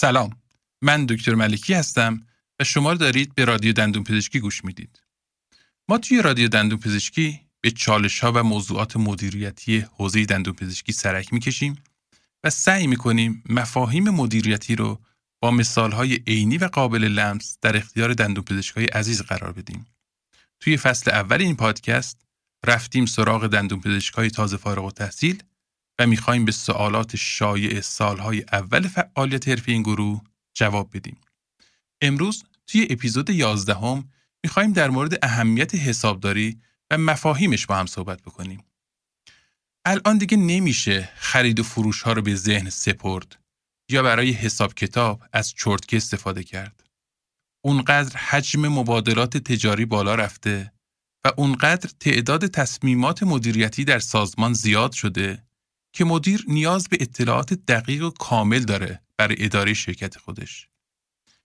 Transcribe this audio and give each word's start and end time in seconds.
سلام 0.00 0.30
من 0.82 1.06
دکتر 1.06 1.34
ملکی 1.34 1.74
هستم 1.74 2.26
و 2.60 2.64
شما 2.64 2.94
دارید 2.94 3.34
به 3.34 3.44
رادیو 3.44 3.72
دندون 3.72 4.04
پزشکی 4.04 4.40
گوش 4.40 4.64
می‌دید 4.64 5.02
ما 5.88 5.98
توی 5.98 6.22
رادیو 6.22 6.48
دندون 6.48 6.78
پزشکی 6.78 7.40
به 7.60 7.70
چالش 7.70 8.20
ها 8.20 8.32
و 8.32 8.42
موضوعات 8.42 8.96
مدیریتی 8.96 9.78
حوزه 9.78 10.24
دندون 10.24 10.54
پزشکی 10.54 10.92
سرک 10.92 11.32
می‌کشیم 11.32 11.82
و 12.44 12.50
سعی 12.50 12.86
می‌کنیم 12.86 13.42
مفاهیم 13.48 14.10
مدیریتی 14.10 14.76
رو 14.76 15.00
با 15.42 15.50
مثال 15.50 15.92
های 15.92 16.14
عینی 16.26 16.58
و 16.58 16.64
قابل 16.64 17.04
لمس 17.04 17.58
در 17.62 17.76
اختیار 17.76 18.14
دندون 18.14 18.44
پزشکای 18.44 18.84
عزیز 18.84 19.22
قرار 19.22 19.52
بدیم. 19.52 19.86
توی 20.60 20.76
فصل 20.76 21.10
اول 21.10 21.40
این 21.40 21.56
پادکست 21.56 22.26
رفتیم 22.66 23.06
سراغ 23.06 23.46
دندون 23.46 23.80
پزشکای 23.80 24.30
تازه 24.30 24.56
فارغ 24.56 24.84
و 24.84 24.90
تحصیل 24.90 25.42
و 25.98 26.06
می‌خوایم 26.06 26.44
به 26.44 26.52
سوالات 26.52 27.16
شایع 27.16 27.80
سالهای 27.80 28.44
اول 28.52 28.88
فعالیت 28.88 29.48
حرفی 29.48 29.72
این 29.72 29.82
گروه 29.82 30.20
جواب 30.54 30.96
بدیم. 30.96 31.20
امروز 32.00 32.44
توی 32.66 32.86
اپیزود 32.90 33.30
11 33.30 33.74
هم 33.74 34.08
می‌خوایم 34.44 34.72
در 34.72 34.90
مورد 34.90 35.24
اهمیت 35.24 35.74
حسابداری 35.74 36.60
و 36.90 36.98
مفاهیمش 36.98 37.66
با 37.66 37.76
هم 37.76 37.86
صحبت 37.86 38.22
بکنیم. 38.22 38.64
الان 39.84 40.18
دیگه 40.18 40.36
نمیشه 40.36 41.08
خرید 41.16 41.60
و 41.60 41.62
فروش 41.62 42.02
ها 42.02 42.12
رو 42.12 42.22
به 42.22 42.34
ذهن 42.34 42.70
سپرد 42.70 43.38
یا 43.90 44.02
برای 44.02 44.30
حساب 44.30 44.74
کتاب 44.74 45.22
از 45.32 45.52
چرتکه 45.52 45.96
استفاده 45.96 46.42
کرد. 46.42 46.84
اونقدر 47.64 48.16
حجم 48.16 48.68
مبادلات 48.68 49.36
تجاری 49.36 49.84
بالا 49.84 50.14
رفته 50.14 50.72
و 51.24 51.32
اونقدر 51.36 51.90
تعداد 52.00 52.46
تصمیمات 52.46 53.22
مدیریتی 53.22 53.84
در 53.84 53.98
سازمان 53.98 54.52
زیاد 54.52 54.92
شده 54.92 55.47
که 55.92 56.04
مدیر 56.04 56.44
نیاز 56.48 56.88
به 56.88 56.96
اطلاعات 57.00 57.54
دقیق 57.54 58.04
و 58.04 58.10
کامل 58.10 58.58
داره 58.58 59.02
برای 59.16 59.36
اداره 59.38 59.74
شرکت 59.74 60.18
خودش. 60.18 60.68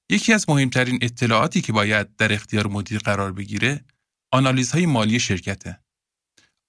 یکی 0.10 0.34
از 0.34 0.50
مهمترین 0.50 1.00
اطلاعاتی 1.02 1.62
که 1.62 1.74
باید 1.74 2.16
در 2.16 2.34
اختیار 2.34 2.68
مدیر 2.68 3.00
قرار 3.00 3.34
بگیره 3.34 3.86
آنالیزهای 4.32 4.86
مالی 4.86 5.20
شرکته. 5.20 5.80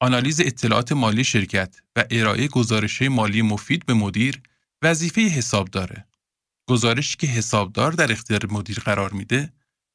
آنالیز 0.01 0.41
اطلاعات 0.41 0.93
مالی 0.93 1.25
شرکت 1.25 1.77
و 1.97 2.05
ارائه 2.11 2.49
گزارش 2.49 3.03
مالی 3.03 3.43
مفید 3.43 3.87
به 3.87 3.95
مدیر 3.95 4.43
وظیفه 4.83 5.21
حساب 5.21 5.69
داره. 5.69 6.07
گزارشی 6.69 7.17
که 7.17 7.27
حسابدار 7.27 7.93
در 7.93 8.13
اختیار 8.13 8.47
مدیر 8.51 8.79
قرار 8.79 9.13
میده، 9.13 9.53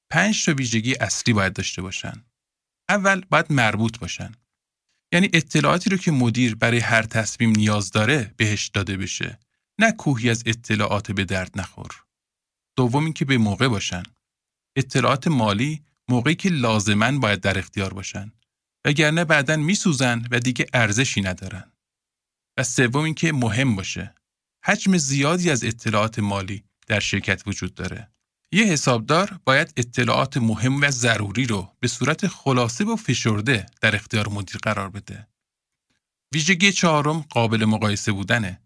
پنج 0.09 0.45
تا 0.45 0.53
ویژگی 0.53 0.95
اصلی 0.95 1.33
باید 1.33 1.53
داشته 1.53 1.81
باشن. 1.81 2.25
اول 2.89 3.25
باید 3.29 3.51
مربوط 3.51 3.99
باشن. 3.99 4.31
یعنی 5.13 5.29
اطلاعاتی 5.33 5.89
رو 5.89 5.97
که 5.97 6.11
مدیر 6.11 6.55
برای 6.55 6.79
هر 6.79 7.01
تصمیم 7.01 7.49
نیاز 7.49 7.91
داره 7.91 8.33
بهش 8.37 8.67
داده 8.67 8.97
بشه. 8.97 9.39
نه 9.79 9.91
کوهی 9.91 10.29
از 10.29 10.43
اطلاعات 10.45 11.11
به 11.11 11.25
درد 11.25 11.59
نخور. 11.59 12.03
دوم 12.77 13.03
اینکه 13.03 13.25
به 13.25 13.37
موقع 13.37 13.67
باشن. 13.67 14.03
اطلاعات 14.75 15.27
مالی 15.27 15.83
موقعی 16.09 16.35
که 16.35 16.49
لازمن 16.49 17.19
باید 17.19 17.41
در 17.41 17.59
اختیار 17.59 17.93
باشن. 17.93 18.31
وگرنه 18.85 19.25
بعدا 19.25 19.55
میسوزن 19.55 20.25
و 20.31 20.39
دیگه 20.39 20.65
ارزشی 20.73 21.21
ندارن. 21.21 21.71
و 22.57 22.63
سوم 22.63 23.03
اینکه 23.03 23.31
مهم 23.31 23.75
باشه. 23.75 24.15
حجم 24.65 24.97
زیادی 24.97 25.51
از 25.51 25.63
اطلاعات 25.63 26.19
مالی 26.19 26.63
در 26.87 26.99
شرکت 26.99 27.47
وجود 27.47 27.73
داره. 27.73 28.11
یه 28.51 28.63
حسابدار 28.63 29.39
باید 29.45 29.73
اطلاعات 29.77 30.37
مهم 30.37 30.81
و 30.81 30.91
ضروری 30.91 31.45
رو 31.45 31.71
به 31.79 31.87
صورت 31.87 32.27
خلاصه 32.27 32.85
و 32.85 32.95
فشرده 32.95 33.65
در 33.81 33.95
اختیار 33.95 34.27
مدیر 34.29 34.57
قرار 34.63 34.89
بده. 34.89 35.27
ویژگی 36.33 36.71
چهارم 36.71 37.19
قابل 37.19 37.65
مقایسه 37.65 38.11
بودنه. 38.11 38.61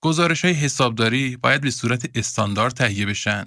گزارش 0.00 0.44
های 0.44 0.54
حسابداری 0.54 1.36
باید 1.36 1.60
به 1.60 1.70
صورت 1.70 2.10
استاندارد 2.14 2.74
تهیه 2.74 3.06
بشن 3.06 3.46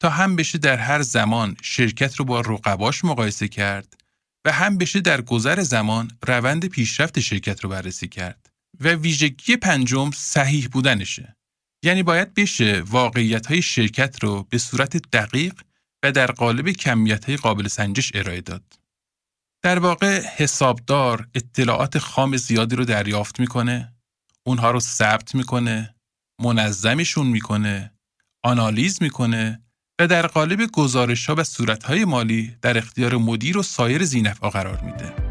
تا 0.00 0.08
هم 0.10 0.36
بشه 0.36 0.58
در 0.58 0.76
هر 0.76 1.02
زمان 1.02 1.56
شرکت 1.62 2.16
رو 2.16 2.24
با 2.24 2.40
رقباش 2.40 3.04
مقایسه 3.04 3.48
کرد 3.48 3.96
و 4.44 4.52
هم 4.52 4.78
بشه 4.78 5.00
در 5.00 5.20
گذر 5.20 5.62
زمان 5.62 6.10
روند 6.26 6.66
پیشرفت 6.66 7.20
شرکت 7.20 7.60
رو 7.60 7.70
بررسی 7.70 8.08
کرد. 8.08 8.50
و 8.80 8.88
ویژگی 8.88 9.56
پنجم 9.56 10.10
صحیح 10.10 10.68
بودنشه. 10.68 11.36
یعنی 11.82 12.02
باید 12.02 12.34
بشه 12.34 12.82
واقعیت 12.86 13.46
های 13.46 13.62
شرکت 13.62 14.22
رو 14.22 14.46
به 14.50 14.58
صورت 14.58 15.10
دقیق 15.10 15.60
و 16.02 16.12
در 16.12 16.26
قالب 16.26 16.70
کمیت 16.70 17.24
های 17.24 17.36
قابل 17.36 17.68
سنجش 17.68 18.12
ارائه 18.14 18.40
داد. 18.40 18.62
در 19.62 19.78
واقع 19.78 20.22
حسابدار 20.36 21.28
اطلاعات 21.34 21.98
خام 21.98 22.36
زیادی 22.36 22.76
رو 22.76 22.84
دریافت 22.84 23.40
می‌کنه، 23.40 23.92
اونها 24.46 24.70
رو 24.70 24.80
ثبت 24.80 25.34
می‌کنه، 25.34 25.94
منظمشون 26.42 27.26
می‌کنه، 27.26 27.92
آنالیز 28.44 29.02
می‌کنه 29.02 29.62
و 30.00 30.06
در 30.06 30.26
قالب 30.26 30.66
گزارش 30.66 31.26
ها 31.26 31.34
و 31.38 31.44
صورت 31.44 31.84
های 31.84 32.04
مالی 32.04 32.56
در 32.62 32.78
اختیار 32.78 33.16
مدیر 33.16 33.58
و 33.58 33.62
سایر 33.62 34.04
زینفعا 34.04 34.50
قرار 34.50 34.80
میده. 34.80 35.29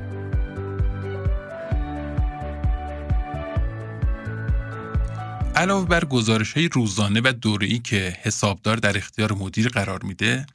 علاوه 5.60 5.88
بر 5.88 6.06
گزارش 6.06 6.54
های 6.54 6.68
روزانه 6.68 7.22
و 7.24 7.34
دوره‌ای 7.42 7.80
که 7.80 8.18
حسابدار 8.22 8.78
در 8.78 8.98
اختیار 8.98 9.34
مدیر 9.34 9.70
قرار 9.70 10.04
میده، 10.04 10.46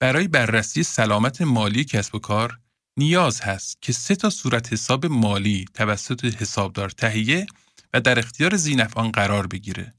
برای 0.00 0.28
بررسی 0.28 0.82
سلامت 0.82 1.42
مالی 1.42 1.84
کسب 1.84 2.14
و 2.14 2.18
کار 2.18 2.58
نیاز 2.96 3.40
هست 3.40 3.82
که 3.82 3.92
سه 3.92 4.16
تا 4.16 4.30
صورت 4.30 4.72
حساب 4.72 5.06
مالی 5.06 5.64
توسط 5.74 6.24
حسابدار 6.24 6.90
تهیه 6.90 7.46
و 7.94 8.00
در 8.00 8.18
اختیار 8.18 8.56
زینفعان 8.56 9.10
قرار 9.10 9.46
بگیره. 9.46 9.94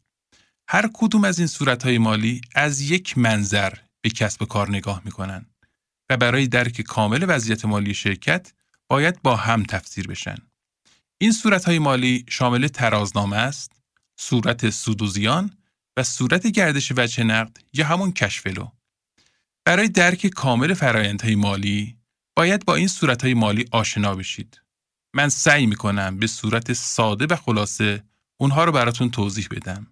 هر 0.67 0.89
کدوم 0.93 1.23
از 1.23 1.39
این 1.39 1.47
صورتهای 1.47 1.97
مالی 1.97 2.41
از 2.55 2.81
یک 2.81 3.17
منظر 3.17 3.73
به 4.01 4.09
کسب 4.09 4.41
و 4.41 4.45
کار 4.45 4.69
نگاه 4.69 5.01
می‌کنن 5.05 5.45
و 6.09 6.17
برای 6.17 6.47
درک 6.47 6.81
کامل 6.81 7.25
وضعیت 7.27 7.65
مالی 7.65 7.93
شرکت 7.93 8.53
باید 8.87 9.21
با 9.21 9.35
هم 9.35 9.63
تفسیر 9.63 10.07
بشن. 10.07 10.37
این 11.17 11.31
صورتهای 11.31 11.79
مالی 11.79 12.25
شامل 12.29 12.67
ترازنامه 12.67 13.37
است، 13.37 13.74
صورت 14.17 14.69
سود 14.69 15.01
و 15.01 15.07
زیان 15.07 15.57
و 15.97 16.03
صورت 16.03 16.47
گردش 16.47 16.91
وجه 16.97 17.23
نقد 17.23 17.57
یا 17.73 17.85
همون 17.85 18.11
کشفلو. 18.11 18.67
برای 19.65 19.87
درک 19.87 20.27
کامل 20.27 20.73
فرایندهای 20.73 21.35
مالی 21.35 21.97
باید 22.35 22.65
با 22.65 22.75
این 22.75 22.87
صورتهای 22.87 23.33
مالی 23.33 23.65
آشنا 23.71 24.15
بشید. 24.15 24.61
من 25.13 25.29
سعی 25.29 25.65
می‌کنم 25.65 26.17
به 26.17 26.27
صورت 26.27 26.73
ساده 26.73 27.25
و 27.29 27.35
خلاصه 27.35 28.03
اونها 28.37 28.63
رو 28.63 28.71
براتون 28.71 29.11
توضیح 29.11 29.47
بدم. 29.51 29.87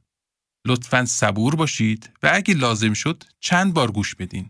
لطفا 0.65 1.05
صبور 1.05 1.55
باشید 1.55 2.09
و 2.23 2.29
اگه 2.33 2.53
لازم 2.53 2.93
شد 2.93 3.23
چند 3.39 3.73
بار 3.73 3.91
گوش 3.91 4.15
بدین. 4.15 4.49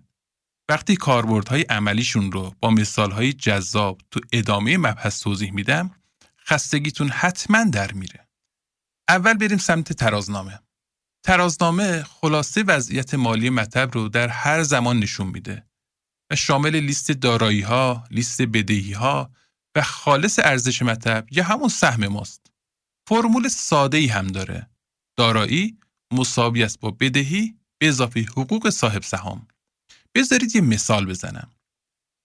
وقتی 0.69 0.95
کاربردهای 0.95 1.61
عملیشون 1.61 2.31
رو 2.31 2.55
با 2.59 2.69
مثالهای 2.69 3.33
جذاب 3.33 4.01
تو 4.11 4.19
ادامه 4.31 4.77
مبحث 4.77 5.19
توضیح 5.19 5.51
میدم 5.51 5.91
خستگیتون 6.47 7.09
حتما 7.09 7.63
در 7.63 7.91
میره. 7.91 8.22
اول 9.09 9.33
بریم 9.33 9.57
سمت 9.57 9.93
ترازنامه. 9.93 10.59
ترازنامه 11.25 12.03
خلاصه 12.03 12.63
وضعیت 12.63 13.13
مالی 13.13 13.49
مطب 13.49 13.91
رو 13.93 14.09
در 14.09 14.27
هر 14.27 14.63
زمان 14.63 14.99
نشون 14.99 15.27
میده 15.27 15.65
و 16.31 16.35
شامل 16.35 16.75
لیست 16.75 17.11
دارایی 17.11 17.61
ها، 17.61 18.03
لیست 18.11 18.41
بدهی 18.41 18.93
ها 18.93 19.31
و 19.75 19.81
خالص 19.81 20.39
ارزش 20.39 20.81
مطب 20.81 21.27
یا 21.31 21.43
همون 21.43 21.69
سهم 21.69 22.07
ماست. 22.07 22.51
فرمول 23.09 23.47
ساده 23.47 23.97
ای 23.97 24.07
هم 24.07 24.27
داره. 24.27 24.69
دارایی 25.17 25.77
مساوی 26.13 26.63
است 26.63 26.79
با 26.79 26.91
بدهی 26.91 27.57
به 27.77 27.87
اضافه 27.87 28.19
حقوق 28.19 28.69
صاحب 28.69 29.01
سهام. 29.03 29.47
بذارید 30.15 30.55
یه 30.55 30.61
مثال 30.61 31.05
بزنم. 31.05 31.51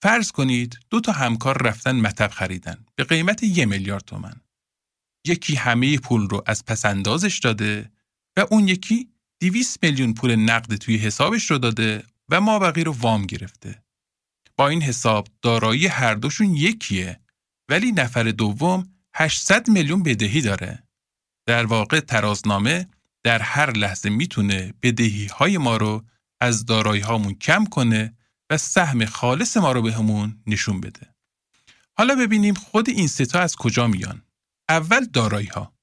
فرض 0.03 0.31
کنید 0.31 0.79
دو 0.91 1.01
تا 1.01 1.13
همکار 1.13 1.63
رفتن 1.63 1.97
مطب 1.97 2.31
خریدن 2.31 2.87
به 2.95 3.05
قیمت 3.05 3.43
یه 3.43 3.67
میلیارد 3.67 4.05
تومن. 4.05 4.41
یکی 5.29 5.55
همه 5.55 5.99
پول 5.99 6.29
رو 6.29 6.43
از 6.47 6.65
پسندازش 6.65 7.39
داده 7.39 7.91
و 8.37 8.47
اون 8.51 8.69
یکی 8.69 9.09
200 9.41 9.83
میلیون 9.83 10.15
پول 10.15 10.37
نقد 10.37 10.77
توی 10.77 10.97
حسابش 10.97 11.51
رو 11.51 11.59
داده 11.59 12.05
و 12.29 12.41
ما 12.41 12.59
بقیه 12.59 12.85
رو 12.85 12.93
وام 12.93 13.27
گرفته. 13.27 13.83
با 14.57 14.69
این 14.69 14.83
حساب 14.83 15.29
دارایی 15.43 15.87
هر 15.87 16.15
دوشون 16.15 16.55
یکیه 16.55 17.21
ولی 17.69 17.93
نفر 17.93 18.23
دوم 18.23 18.89
800 19.15 19.69
میلیون 19.69 20.03
بدهی 20.03 20.41
داره. 20.41 20.83
در 21.47 21.67
واقع 21.67 22.01
ترازنامه 22.01 22.89
در 23.23 23.43
هر 23.43 23.71
لحظه 23.71 24.11
می‌تونه 24.11 24.75
بدهی 24.83 25.27
های 25.27 25.59
ما 25.59 25.77
رو 25.77 26.05
از 26.41 26.67
دارایی 26.67 27.03
هامون 27.03 27.35
کم 27.35 27.65
کنه 27.65 28.17
و 28.51 28.59
سهم 28.59 29.05
خالص 29.05 29.57
ما 29.57 29.73
رو 29.73 29.83
بهمون 29.83 30.43
نشون 30.47 30.81
بده. 30.81 31.15
حالا 31.97 32.15
ببینیم 32.15 32.55
خود 32.55 32.89
این 32.89 33.09
ستا 33.09 33.41
از 33.41 33.57
کجا 33.57 33.87
میان. 33.87 34.23
اول 34.69 35.05
دارایی 35.05 35.47
ها 35.47 35.75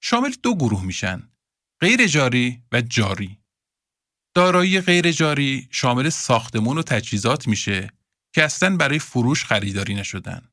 شامل 0.00 0.32
دو 0.42 0.54
گروه 0.54 0.84
میشن 0.84 1.28
غیر 1.80 2.06
جاری 2.06 2.62
و 2.72 2.80
جاری 2.80 3.38
دارایی 4.34 4.80
غیر 4.80 5.12
جاری 5.12 5.68
شامل 5.70 6.08
ساختمون 6.08 6.78
و 6.78 6.82
تجهیزات 6.82 7.48
میشه 7.48 7.90
که 8.34 8.44
اصلا 8.44 8.76
برای 8.76 8.98
فروش 8.98 9.44
خریداری 9.44 9.94
نشدن 9.94 10.48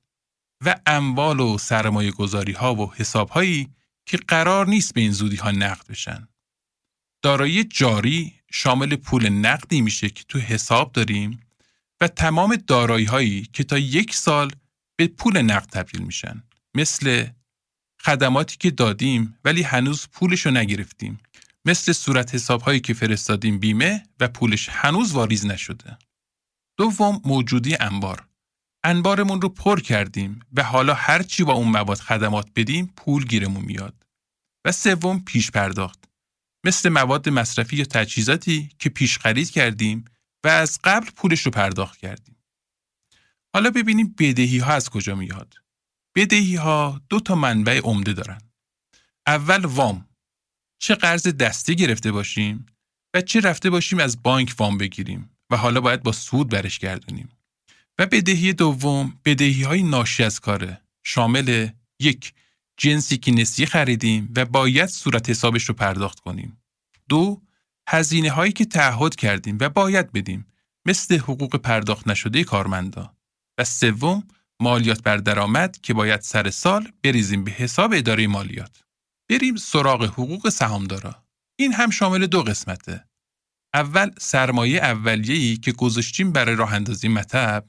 و 0.66 0.76
اموال 0.86 1.40
و 1.40 1.58
سرمایه 1.58 2.12
گذاری 2.12 2.52
ها 2.52 2.76
و 2.76 2.94
حساب 2.94 3.30
هایی 3.30 3.70
که 4.06 4.18
قرار 4.18 4.68
نیست 4.68 4.94
به 4.94 5.02
این 5.02 5.12
زودی 5.12 5.36
ها 5.36 5.52
نقد 5.52 5.88
بشن. 5.88 6.28
دارایی 7.22 7.64
جاری 7.64 8.34
شامل 8.52 8.96
پول 8.96 9.30
نقدی 9.30 9.82
میشه 9.82 10.10
که 10.10 10.24
تو 10.28 10.40
حساب 10.40 10.92
داریم 10.92 11.40
و 12.02 12.08
تمام 12.08 12.56
دارایی 12.56 13.06
هایی 13.06 13.46
که 13.54 13.64
تا 13.64 13.78
یک 13.78 14.16
سال 14.16 14.52
به 14.96 15.08
پول 15.08 15.42
نقد 15.42 15.70
تبدیل 15.70 16.02
میشن 16.02 16.44
مثل 16.76 17.28
خدماتی 18.06 18.58
که 18.58 18.72
دادیم 18.72 19.38
ولی 19.46 19.62
هنوز 19.62 20.08
پولش 20.12 20.46
رو 20.46 20.52
نگرفتیم. 20.52 21.20
مثل 21.66 21.94
صورت 21.94 22.36
حساب 22.36 22.62
هایی 22.62 22.80
که 22.80 22.94
فرستادیم 22.94 23.60
بیمه 23.60 24.04
و 24.20 24.28
پولش 24.28 24.70
هنوز 24.70 25.12
واریز 25.12 25.46
نشده. 25.46 25.98
دوم 26.78 27.22
موجودی 27.26 27.76
انبار. 27.76 28.28
انبارمون 28.84 29.42
رو 29.42 29.50
پر 29.50 29.80
کردیم 29.80 30.40
و 30.54 30.64
حالا 30.64 30.94
هرچی 30.94 31.44
با 31.44 31.54
اون 31.54 31.68
مواد 31.68 31.98
خدمات 31.98 32.48
بدیم 32.56 32.94
پول 32.98 33.26
گیرمون 33.26 33.66
میاد. 33.66 34.06
و 34.66 34.72
سوم 34.72 35.20
پیش 35.20 35.52
پرداخت. 35.52 36.04
مثل 36.66 36.90
مواد 36.90 37.30
مصرفی 37.30 37.76
یا 37.76 37.86
تجهیزاتی 37.86 38.70
که 38.80 38.90
پیش 38.90 39.18
خرید 39.18 39.52
کردیم 39.52 40.06
و 40.44 40.48
از 40.48 40.80
قبل 40.84 41.10
پولش 41.16 41.42
رو 41.42 41.52
پرداخت 41.52 41.98
کردیم. 41.98 42.36
حالا 43.54 43.70
ببینیم 43.70 44.16
بدهی 44.20 44.58
ها 44.58 44.74
از 44.74 44.90
کجا 44.90 45.16
میاد. 45.16 45.61
بدهی 46.16 46.56
ها 46.56 47.02
دو 47.10 47.20
تا 47.20 47.36
منبع 47.36 47.80
عمده 47.84 48.14
دارن. 48.14 48.42
اول 49.28 49.66
وام. 49.66 50.08
چه 50.80 50.96
قرض 50.96 51.28
دستی 51.28 51.76
گرفته 51.76 52.12
باشیم 52.12 52.66
و 53.14 53.22
چه 53.22 53.40
رفته 53.40 53.70
باشیم 53.70 54.00
از 54.00 54.24
بانک 54.24 54.56
وام 54.58 54.78
بگیریم 54.78 55.30
و 55.50 55.58
حالا 55.58 55.82
باید 55.82 56.04
با 56.04 56.12
سود 56.12 56.50
برش 56.50 56.80
گردونیم 56.80 57.30
و 58.00 58.06
بدهی 58.06 58.54
دوم 58.54 59.20
بدهی 59.26 59.64
های 59.64 59.84
ناشی 59.84 60.24
از 60.24 60.40
کاره. 60.40 60.82
شامل 61.04 61.70
یک 62.00 62.34
جنسی 62.78 63.18
که 63.18 63.32
نسیه 63.32 63.66
خریدیم 63.66 64.34
و 64.36 64.46
باید 64.46 64.90
صورت 64.90 65.30
حسابش 65.30 65.64
رو 65.64 65.74
پرداخت 65.74 66.20
کنیم. 66.20 66.62
دو 67.10 67.42
هزینه 67.88 68.32
هایی 68.32 68.52
که 68.52 68.66
تعهد 68.66 69.16
کردیم 69.16 69.58
و 69.62 69.70
باید 69.70 70.12
بدیم. 70.12 70.48
مثل 70.86 71.18
حقوق 71.18 71.56
پرداخت 71.56 72.08
نشده 72.08 72.44
کارمندا. 72.44 73.16
و 73.58 73.64
سوم 73.64 74.24
مالیات 74.62 75.04
بر 75.04 75.18
درآمد 75.18 75.78
که 75.82 75.94
باید 75.94 76.22
سر 76.22 76.50
سال 76.50 76.92
بریزیم 77.04 77.44
به 77.44 77.52
حساب 77.52 77.94
اداره 77.94 78.28
مالیات 78.28 78.84
بریم 79.30 79.56
سراغ 79.56 80.04
حقوق 80.04 80.50
سهامدارا 80.50 81.24
این 81.60 81.74
هم 81.74 81.90
شامل 81.90 82.28
دو 82.28 82.44
قسمته 82.44 83.06
اول 83.74 84.12
سرمایه 84.20 84.80
اولیه‌ای 84.80 85.58
که 85.58 85.72
گذاشتیم 85.72 86.32
برای 86.32 86.56
راه 86.56 86.74
اندازی 86.74 87.08
مطب 87.08 87.66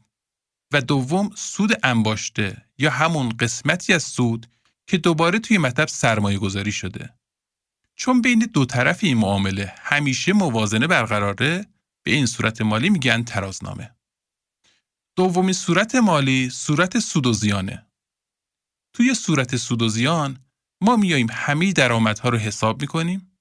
و 0.73 0.81
دوم 0.81 1.31
سود 1.35 1.73
انباشته 1.83 2.67
یا 2.79 2.91
همون 2.91 3.29
قسمتی 3.29 3.93
از 3.93 4.03
سود 4.03 4.47
که 4.87 4.99
دوباره 4.99 5.39
توی 5.39 5.59
مطب 5.59 5.89
سرمایه 5.89 6.39
گذاری 6.39 6.73
شده. 6.73 7.15
چون 7.95 8.23
بین 8.23 8.39
دو 8.39 8.65
طرف 8.65 9.05
این 9.05 9.17
معامله 9.17 9.75
همیشه 9.79 10.33
موازنه 10.33 10.87
برقراره 10.87 11.67
به 12.03 12.11
این 12.11 12.27
صورت 12.27 12.63
مالی 12.63 12.91
میگن 12.91 13.23
ترازنامه. 13.23 13.95
دومین 15.17 15.53
صورت 15.53 15.95
مالی 15.95 16.51
صورت 16.51 16.99
سود 16.99 17.27
و 17.27 17.33
زیانه. 17.33 17.87
توی 18.97 19.15
صورت 19.15 19.57
سود 19.57 19.83
و 19.83 19.89
زیان 19.89 20.45
ما 20.83 20.97
میاییم 20.97 21.27
همه 21.31 21.73
درآمدها 21.73 22.29
رو 22.29 22.39
حساب 22.39 22.81
می‌کنیم 22.81 23.39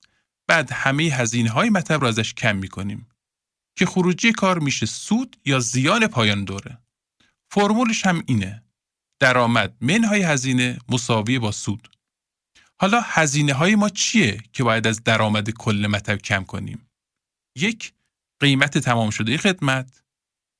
بعد 0.48 0.72
همه 0.72 1.04
هزینه 1.04 1.50
های 1.50 1.70
مطب 1.70 2.02
رو 2.02 2.08
ازش 2.08 2.34
کم 2.34 2.58
می‌کنیم 2.58 3.08
که 3.78 3.86
خروجی 3.86 4.32
کار 4.32 4.60
میشه 4.60 4.86
سود 4.86 5.38
یا 5.46 5.60
زیان 5.60 6.08
پایان 6.08 6.44
دوره. 6.44 6.78
فرمولش 7.52 8.06
هم 8.06 8.24
اینه. 8.26 8.64
درآمد 9.20 9.76
منهای 9.82 10.22
هزینه 10.22 10.78
مساوی 10.90 11.40
با 11.40 11.52
سود. 11.52 11.98
حالا 12.82 13.02
هزینه 13.04 13.54
های 13.54 13.76
ما 13.76 13.90
چیه 13.90 14.44
که 14.54 14.64
باید 14.64 14.88
از 14.88 15.04
درآمد 15.04 15.50
کل 15.50 15.88
مطب 15.88 16.18
کم 16.18 16.44
کنیم؟ 16.44 16.90
یک، 17.58 17.94
قیمت 18.40 18.78
تمام 18.78 19.10
شده 19.10 19.38
خدمت. 19.38 20.04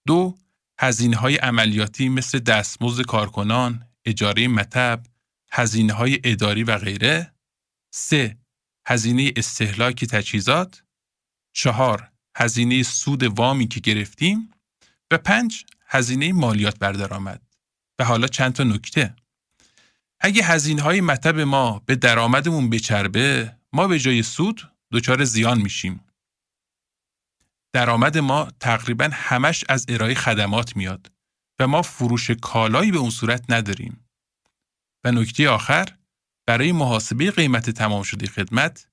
دو، 0.08 0.38
هزینه 0.84 1.18
های 1.18 1.36
عملیاتی 1.36 2.10
مثل 2.10 2.40
دستمزد 2.40 3.06
کارکنان، 3.06 3.86
اجاره 4.06 4.48
مطب، 4.48 5.04
هزینه 5.52 5.94
های 5.94 6.20
اداری 6.24 6.64
و 6.64 6.78
غیره. 6.78 7.34
سه، 7.94 8.38
هزینه 8.88 9.34
استهلاک 9.36 10.06
تجهیزات. 10.06 10.84
چهار، 11.54 12.12
هزینه 12.38 12.84
سود 12.84 13.24
وامی 13.24 13.68
که 13.68 13.80
گرفتیم. 13.80 14.52
و 15.12 15.18
پنج، 15.18 15.66
هزینه 15.88 16.34
مالیات 16.34 16.80
بر 16.80 16.92
درآمد. 16.92 17.42
و 18.00 18.04
حالا 18.04 18.28
چند 18.28 18.54
تا 18.54 18.64
نکته. 18.64 19.16
اگه 20.20 20.44
هزینه 20.44 20.82
های 20.82 21.02
مطب 21.02 21.40
ما 21.40 21.82
به 21.86 21.96
درآمدمون 21.96 22.70
بچربه 22.70 23.56
ما 23.74 23.88
به 23.88 24.00
جای 24.00 24.24
سود 24.24 24.72
دچار 24.92 25.24
زیان 25.24 25.62
میشیم. 25.62 26.00
درآمد 27.74 28.18
ما 28.18 28.48
تقریبا 28.60 29.10
همش 29.14 29.64
از 29.70 29.86
ارائه 29.90 30.16
خدمات 30.16 30.76
میاد 30.76 31.12
و 31.60 31.68
ما 31.68 31.82
فروش 31.82 32.32
کالایی 32.32 32.92
به 32.92 32.98
اون 32.98 33.10
صورت 33.10 33.44
نداریم. 33.50 34.06
و 35.04 35.12
نکته 35.12 35.50
آخر 35.50 35.88
برای 36.48 36.72
محاسبه 36.72 37.32
قیمت 37.32 37.70
تمام 37.70 38.04
شده 38.04 38.28
خدمت 38.28 38.88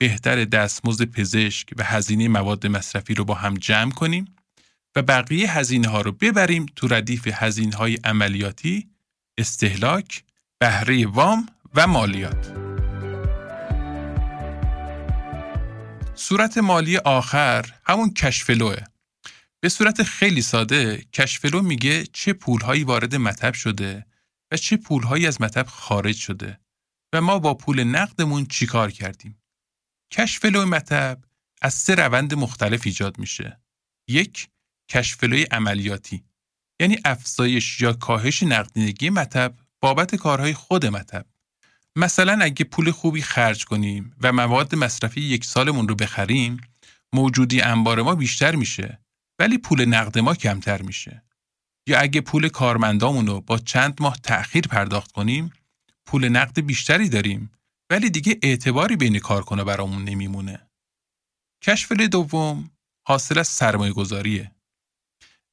بهتر 0.00 0.44
دستمزد 0.44 1.04
پزشک 1.04 1.68
و 1.76 1.84
هزینه 1.84 2.28
مواد 2.28 2.66
مصرفی 2.66 3.14
رو 3.14 3.24
با 3.24 3.34
هم 3.34 3.54
جمع 3.54 3.92
کنیم 3.92 4.36
و 4.96 5.02
بقیه 5.02 5.58
هزینه 5.58 5.88
ها 5.88 6.00
رو 6.00 6.12
ببریم 6.12 6.66
تو 6.76 6.88
ردیف 6.88 7.28
هزینه 7.32 7.76
های 7.76 7.98
عملیاتی، 8.04 8.90
استهلاک، 9.38 10.24
بهره 10.58 11.06
وام 11.06 11.46
و 11.74 11.86
مالیات. 11.86 12.71
صورت 16.22 16.58
مالی 16.58 16.96
آخر 16.96 17.74
همون 17.84 18.14
کشفلوه. 18.14 18.76
به 19.60 19.68
صورت 19.68 20.02
خیلی 20.02 20.42
ساده 20.42 21.04
کشفلو 21.12 21.62
میگه 21.62 22.06
چه 22.06 22.32
پولهایی 22.32 22.84
وارد 22.84 23.14
مطب 23.14 23.54
شده 23.54 24.06
و 24.52 24.56
چه 24.56 24.76
پولهایی 24.76 25.26
از 25.26 25.40
مطب 25.40 25.66
خارج 25.66 26.16
شده 26.16 26.60
و 27.12 27.20
ما 27.20 27.38
با 27.38 27.54
پول 27.54 27.84
نقدمون 27.84 28.46
چیکار 28.46 28.90
کردیم. 28.90 29.42
کشفلو 30.12 30.66
مطب 30.66 31.18
از 31.62 31.74
سه 31.74 31.94
روند 31.94 32.34
مختلف 32.34 32.82
ایجاد 32.84 33.18
میشه. 33.18 33.60
یک 34.08 34.48
کشفلوی 34.90 35.42
عملیاتی 35.42 36.24
یعنی 36.80 36.98
افزایش 37.04 37.80
یا 37.80 37.92
کاهش 37.92 38.42
نقدینگی 38.42 39.10
مطب 39.10 39.54
بابت 39.80 40.14
کارهای 40.14 40.54
خود 40.54 40.86
مطب 40.86 41.26
مثلا 41.96 42.38
اگه 42.44 42.64
پول 42.64 42.90
خوبی 42.90 43.22
خرج 43.22 43.64
کنیم 43.64 44.16
و 44.20 44.32
مواد 44.32 44.74
مصرفی 44.74 45.20
یک 45.20 45.44
سالمون 45.44 45.88
رو 45.88 45.94
بخریم 45.94 46.60
موجودی 47.14 47.60
انبار 47.60 48.02
ما 48.02 48.14
بیشتر 48.14 48.54
میشه 48.54 48.98
ولی 49.38 49.58
پول 49.58 49.84
نقد 49.84 50.18
ما 50.18 50.34
کمتر 50.34 50.82
میشه. 50.82 51.22
یا 51.88 52.00
اگه 52.00 52.20
پول 52.20 52.48
کارمندامون 52.48 53.26
رو 53.26 53.40
با 53.40 53.58
چند 53.58 54.02
ماه 54.02 54.16
تأخیر 54.22 54.66
پرداخت 54.66 55.12
کنیم 55.12 55.52
پول 56.06 56.28
نقد 56.28 56.60
بیشتری 56.60 57.08
داریم 57.08 57.52
ولی 57.90 58.10
دیگه 58.10 58.38
اعتباری 58.42 58.96
بین 58.96 59.18
کارکنه 59.18 59.64
برامون 59.64 60.04
نمیمونه. 60.04 60.68
کشفل 61.64 62.06
دوم 62.06 62.70
حاصل 63.06 63.38
از 63.38 63.48
سرمایه 63.48 63.92
گذاریه 63.92 64.52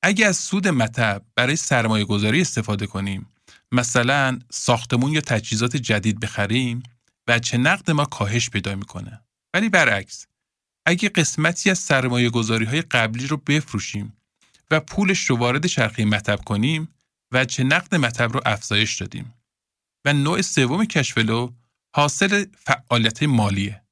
اگه 0.03 0.25
از 0.25 0.38
سود 0.38 0.67
مطب 0.67 1.25
برای 1.36 1.55
سرمایه 1.55 2.05
گذاری 2.05 2.41
استفاده 2.41 2.88
کنیم 2.88 3.34
مثلا 3.72 4.40
ساختمون 4.52 5.14
یا 5.14 5.22
تجهیزات 5.22 5.78
جدید 5.78 6.20
بخریم 6.20 6.84
چه 7.38 7.58
نقد 7.58 7.92
ما 7.92 8.06
کاهش 8.06 8.50
پیدا 8.50 8.76
می‌کنه. 8.76 9.22
ولی 9.54 9.70
برعکس 9.70 10.28
اگه 10.86 11.10
قسمتی 11.10 11.70
از 11.70 11.80
سرمایه 11.80 12.30
گذاری 12.30 12.66
های 12.66 12.82
قبلی 12.82 13.28
رو 13.28 13.38
بفروشیم 13.38 14.18
و 14.72 14.80
پولش 14.80 15.30
رو 15.30 15.38
وارد 15.38 15.66
چرخه 15.66 16.06
مطب 16.06 16.40
کنیم 16.46 16.96
چه 17.48 17.64
نقد 17.64 17.96
مطب 17.96 18.34
رو 18.34 18.42
افزایش 18.46 18.96
دادیم. 18.96 19.34
و 20.06 20.14
نوع 20.14 20.42
سوم 20.42 20.86
کشفلو 20.86 21.52
حاصل 21.96 22.46
فعالیت 22.58 23.24
مالیه. 23.24 23.84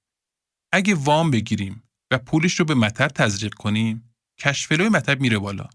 اگه 0.71 0.95
وام 0.95 1.31
بگیریم 1.31 1.83
و 2.11 2.17
پولش 2.17 2.53
رو 2.53 2.65
به 2.65 2.75
مطب 2.75 3.07
تزریق 3.07 3.53
کنیم 3.53 4.15
کشفلو 4.39 4.89
مطب 4.89 5.21
میره 5.21 5.37
بالا. 5.37 5.69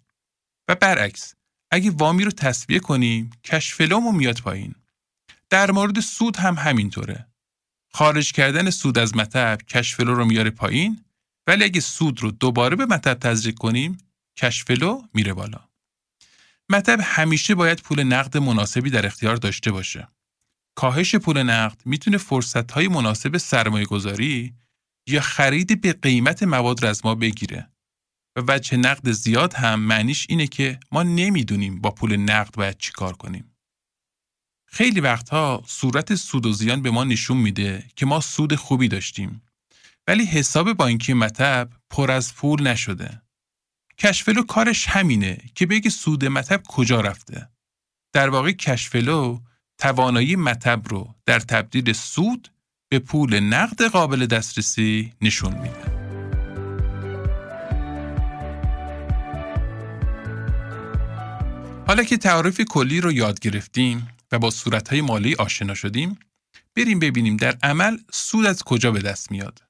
و 0.69 0.75
برعکس 0.75 1.35
اگه 1.73 1.91
وامی 1.91 2.25
رو 2.25 2.31
تصویه 2.31 2.79
کنیم 2.79 3.31
کشفلومو 3.45 4.13
میاد 4.13 4.41
پایین. 4.41 4.75
در 5.51 5.71
مورد 5.71 6.01
سود 6.01 6.37
هم 6.37 6.55
همینطوره. 6.55 7.27
خارج 7.93 8.33
کردن 8.33 8.71
سود 8.71 8.99
از 8.99 9.17
مطب 9.17 9.59
کشفلو 9.69 10.15
رو 10.15 10.25
میاره 10.25 10.51
پایین 10.51 11.05
ولی 11.47 11.65
اگه 11.65 11.81
سود 11.81 12.23
رو 12.23 12.31
دوباره 12.31 12.77
به 12.77 12.87
مطب 12.87 13.15
تزریق 13.15 13.55
کنیم 13.55 13.99
کشفلو 14.37 15.03
میره 15.15 15.33
بالا. 15.33 15.61
مطب 16.69 16.99
همیشه 17.03 17.55
باید 17.55 17.81
پول 17.81 18.03
نقد 18.03 18.37
مناسبی 18.37 18.91
در 18.91 19.07
اختیار 19.07 19.37
داشته 19.37 19.71
باشه. 19.71 20.09
کاهش 20.75 21.15
پول 21.15 21.43
نقد 21.43 21.83
می‌تونه 21.85 22.19
فرصت 22.19 22.67
مناسب 22.89 23.37
سرمایه 23.37 23.85
گذاری 23.85 24.55
یا 25.07 25.21
خرید 25.21 25.81
به 25.81 25.93
قیمت 25.93 26.43
مواد 26.43 26.85
رو 26.85 26.95
ما 27.05 27.15
بگیره. 27.15 27.72
و 28.37 28.43
وجه 28.49 28.77
نقد 28.77 29.11
زیاد 29.11 29.55
هم 29.55 29.81
معنیش 29.81 30.27
اینه 30.29 30.47
که 30.47 30.81
ما 30.93 31.03
نمی‌دونیم 31.03 31.81
با 31.81 31.91
پول 31.91 32.17
نقد 32.17 32.55
باید 32.55 32.79
چی 32.79 32.93
کار 32.93 33.13
کنیم. 33.17 33.57
خیلی 34.67 35.01
وقتها 35.01 35.63
صورت 35.67 36.15
سود 36.15 36.47
و 36.47 36.53
زیان 36.53 36.83
به 36.83 36.91
ما 36.91 37.05
نشون 37.05 37.37
میده 37.37 37.85
که 37.97 38.07
ما 38.07 38.21
سود 38.21 38.55
خوبی 38.55 38.89
داشتیم. 38.89 39.43
ولی 40.09 40.25
حساب 40.25 40.73
بانکی 40.73 41.13
مطب 41.13 41.71
پر 41.91 42.11
از 42.11 42.35
پول 42.35 42.63
نشده. 42.67 43.23
کشفلو 43.99 44.43
کارش 44.43 44.87
همینه 44.87 45.39
که 45.55 45.67
بگه 45.67 45.91
سود 45.91 46.25
مطب 46.25 46.63
کجا 46.69 47.01
رفته. 47.01 47.49
در 48.13 48.29
واقع 48.29 48.53
کشفلو 48.53 49.41
توانایی 49.79 50.37
مطب 50.37 50.89
رو 50.89 51.15
در 51.27 51.41
تبدیل 51.41 51.93
سود 51.93 52.53
به 52.89 52.99
پول 52.99 53.41
نقد 53.41 53.83
قابل 53.83 54.27
دسترسی 54.27 55.13
نشون 55.21 55.55
میده. 55.55 55.92
حالا 61.93 62.05
که 62.05 62.17
تعریف 62.17 62.61
کلی 62.61 63.01
رو 63.01 63.13
یاد 63.13 63.41
گرفتیم 63.41 64.09
و 64.33 64.39
با 64.39 64.51
صورتهای 64.51 65.01
مالی 65.01 65.35
آشنا 65.35 65.75
شدیم، 65.75 66.19
بریم 66.77 66.99
ببینیم 66.99 67.37
در 67.37 67.57
عمل 67.63 67.99
سود 68.13 68.47
از 68.47 68.63
کجا 68.63 68.91
به 68.91 69.01
دست 69.01 69.31
میاد. 69.31 69.63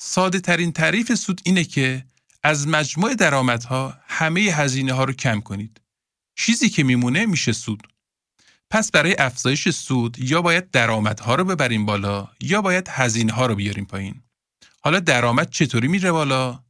ساده 0.00 0.40
ترین 0.40 0.72
تعریف 0.72 1.14
سود 1.14 1.40
اینه 1.44 1.64
که 1.64 2.04
از 2.42 2.68
مجموع 2.68 3.14
درآمدها 3.14 3.94
همه 4.06 4.40
هزینه 4.40 4.92
ها 4.92 5.04
رو 5.04 5.12
کم 5.12 5.40
کنید. 5.40 5.80
چیزی 6.38 6.68
که 6.68 6.82
میمونه 6.82 7.26
میشه 7.26 7.52
سود. 7.52 7.88
پس 8.70 8.90
برای 8.90 9.16
افزایش 9.18 9.68
سود 9.68 10.18
یا 10.18 10.42
باید 10.42 10.70
درآمدها 10.70 11.34
رو 11.34 11.44
ببریم 11.44 11.86
بالا 11.86 12.28
یا 12.40 12.62
باید 12.62 12.88
هزینه 12.88 13.32
ها 13.32 13.46
رو 13.46 13.54
بیاریم 13.54 13.84
پایین. 13.84 14.22
حالا 14.82 15.00
درآمد 15.00 15.50
چطوری 15.50 15.88
میره 15.88 16.12
بالا؟ 16.12 16.64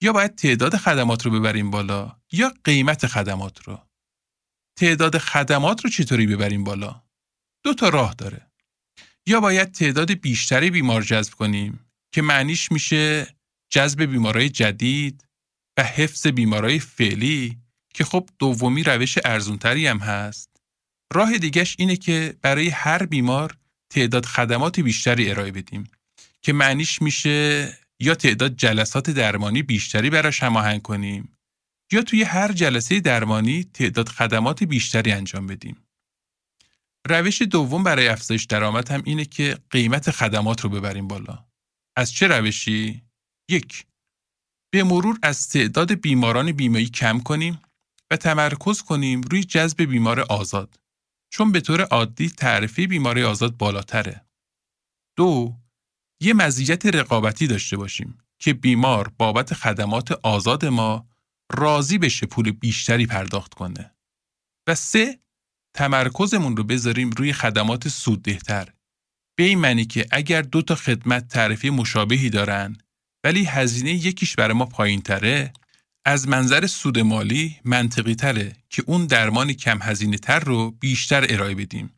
یا 0.00 0.12
باید 0.12 0.34
تعداد 0.34 0.76
خدمات 0.76 1.26
رو 1.26 1.30
ببریم 1.30 1.70
بالا 1.70 2.16
یا 2.32 2.52
قیمت 2.64 3.06
خدمات 3.06 3.62
رو. 3.62 3.83
تعداد 4.76 5.18
خدمات 5.18 5.84
رو 5.84 5.90
چطوری 5.90 6.26
ببریم 6.26 6.64
بالا؟ 6.64 7.02
دو 7.64 7.74
تا 7.74 7.88
راه 7.88 8.14
داره. 8.14 8.50
یا 9.26 9.40
باید 9.40 9.72
تعداد 9.72 10.12
بیشتری 10.12 10.70
بیمار 10.70 11.02
جذب 11.02 11.34
کنیم 11.34 11.86
که 12.12 12.22
معنیش 12.22 12.72
میشه 12.72 13.34
جذب 13.70 14.02
بیمارای 14.02 14.48
جدید 14.48 15.24
و 15.78 15.82
حفظ 15.82 16.26
بیمارای 16.26 16.78
فعلی 16.78 17.58
که 17.94 18.04
خب 18.04 18.28
دومی 18.38 18.82
روش 18.82 19.18
ارزونتری 19.24 19.86
هم 19.86 19.98
هست. 19.98 20.50
راه 21.12 21.38
دیگهش 21.38 21.76
اینه 21.78 21.96
که 21.96 22.36
برای 22.42 22.68
هر 22.68 23.06
بیمار 23.06 23.56
تعداد 23.90 24.26
خدمات 24.26 24.80
بیشتری 24.80 25.30
ارائه 25.30 25.52
بدیم 25.52 25.90
که 26.42 26.52
معنیش 26.52 27.02
میشه 27.02 27.68
یا 28.00 28.14
تعداد 28.14 28.56
جلسات 28.56 29.10
درمانی 29.10 29.62
بیشتری 29.62 30.10
براش 30.10 30.42
هماهنگ 30.42 30.82
کنیم 30.82 31.33
یا 31.94 32.02
توی 32.02 32.22
هر 32.22 32.52
جلسه 32.52 33.00
درمانی 33.00 33.64
تعداد 33.64 34.08
خدمات 34.08 34.64
بیشتری 34.64 35.12
انجام 35.12 35.46
بدیم. 35.46 35.76
روش 37.08 37.42
دوم 37.42 37.82
برای 37.82 38.08
افزایش 38.08 38.44
درآمد 38.44 38.90
هم 38.90 39.02
اینه 39.04 39.24
که 39.24 39.58
قیمت 39.70 40.10
خدمات 40.10 40.60
رو 40.60 40.70
ببریم 40.70 41.08
بالا. 41.08 41.44
از 41.96 42.12
چه 42.12 42.26
روشی؟ 42.26 43.02
یک 43.50 43.86
به 44.72 44.84
مرور 44.84 45.18
از 45.22 45.48
تعداد 45.48 45.92
بیماران 45.92 46.52
بیمایی 46.52 46.88
کم 46.88 47.20
کنیم 47.20 47.62
و 48.10 48.16
تمرکز 48.16 48.82
کنیم 48.82 49.20
روی 49.20 49.44
جذب 49.44 49.82
بیمار 49.82 50.20
آزاد 50.20 50.80
چون 51.32 51.52
به 51.52 51.60
طور 51.60 51.80
عادی 51.80 52.30
تعرفه 52.30 52.86
بیماری 52.86 53.22
آزاد 53.22 53.56
بالاتره. 53.56 54.24
دو 55.16 55.56
یه 56.20 56.34
مزیت 56.34 56.86
رقابتی 56.86 57.46
داشته 57.46 57.76
باشیم 57.76 58.18
که 58.38 58.52
بیمار 58.52 59.12
بابت 59.18 59.54
خدمات 59.54 60.12
آزاد 60.12 60.64
ما 60.64 61.13
راضی 61.54 61.98
بشه 61.98 62.26
پول 62.26 62.50
بیشتری 62.50 63.06
پرداخت 63.06 63.54
کنه. 63.54 63.94
و 64.66 64.74
سه 64.74 65.18
تمرکزمون 65.74 66.56
رو 66.56 66.64
بذاریم 66.64 67.10
روی 67.10 67.32
خدمات 67.32 67.88
سوددهتر 67.88 68.68
به 69.36 69.44
این 69.44 69.58
معنی 69.58 69.84
که 69.84 70.06
اگر 70.10 70.42
دو 70.42 70.62
تا 70.62 70.74
خدمت 70.74 71.28
تعرفه 71.28 71.70
مشابهی 71.70 72.30
دارن 72.30 72.76
ولی 73.24 73.44
هزینه 73.44 73.92
یکیش 73.92 74.36
برای 74.36 74.54
ما 74.54 74.66
پایین 74.66 75.02
تره 75.02 75.52
از 76.04 76.28
منظر 76.28 76.66
سود 76.66 76.98
مالی 76.98 77.60
منطقی 77.64 78.14
تره 78.14 78.56
که 78.70 78.82
اون 78.86 79.06
درمان 79.06 79.52
کم 79.52 79.78
هزینه 79.82 80.18
تر 80.18 80.40
رو 80.40 80.70
بیشتر 80.70 81.26
ارائه 81.28 81.54
بدیم. 81.54 81.94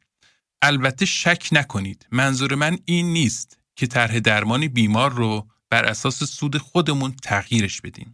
البته 0.63 1.07
شک 1.07 1.49
نکنید 1.53 2.07
منظور 2.11 2.55
من 2.55 2.79
این 2.85 3.13
نیست 3.13 3.59
که 3.77 3.87
طرح 3.87 4.19
درمان 4.19 4.69
بیمار 4.69 5.13
رو 5.13 5.49
بر 5.71 5.85
اساس 5.85 6.25
سود 6.25 6.59
خودمون 6.59 7.17
تغییرش 7.23 7.81
بدیم. 7.81 8.13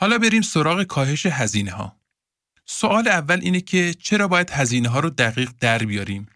حالا 0.00 0.18
بریم 0.18 0.42
سراغ 0.42 0.82
کاهش 0.82 1.26
هزینه 1.26 1.70
ها. 1.70 2.00
سوال 2.66 3.08
اول 3.08 3.40
اینه 3.42 3.60
که 3.60 3.94
چرا 3.94 4.28
باید 4.28 4.50
هزینه 4.50 4.88
ها 4.88 5.00
رو 5.00 5.10
دقیق 5.10 5.50
در 5.60 5.78
بیاریم 5.78 6.26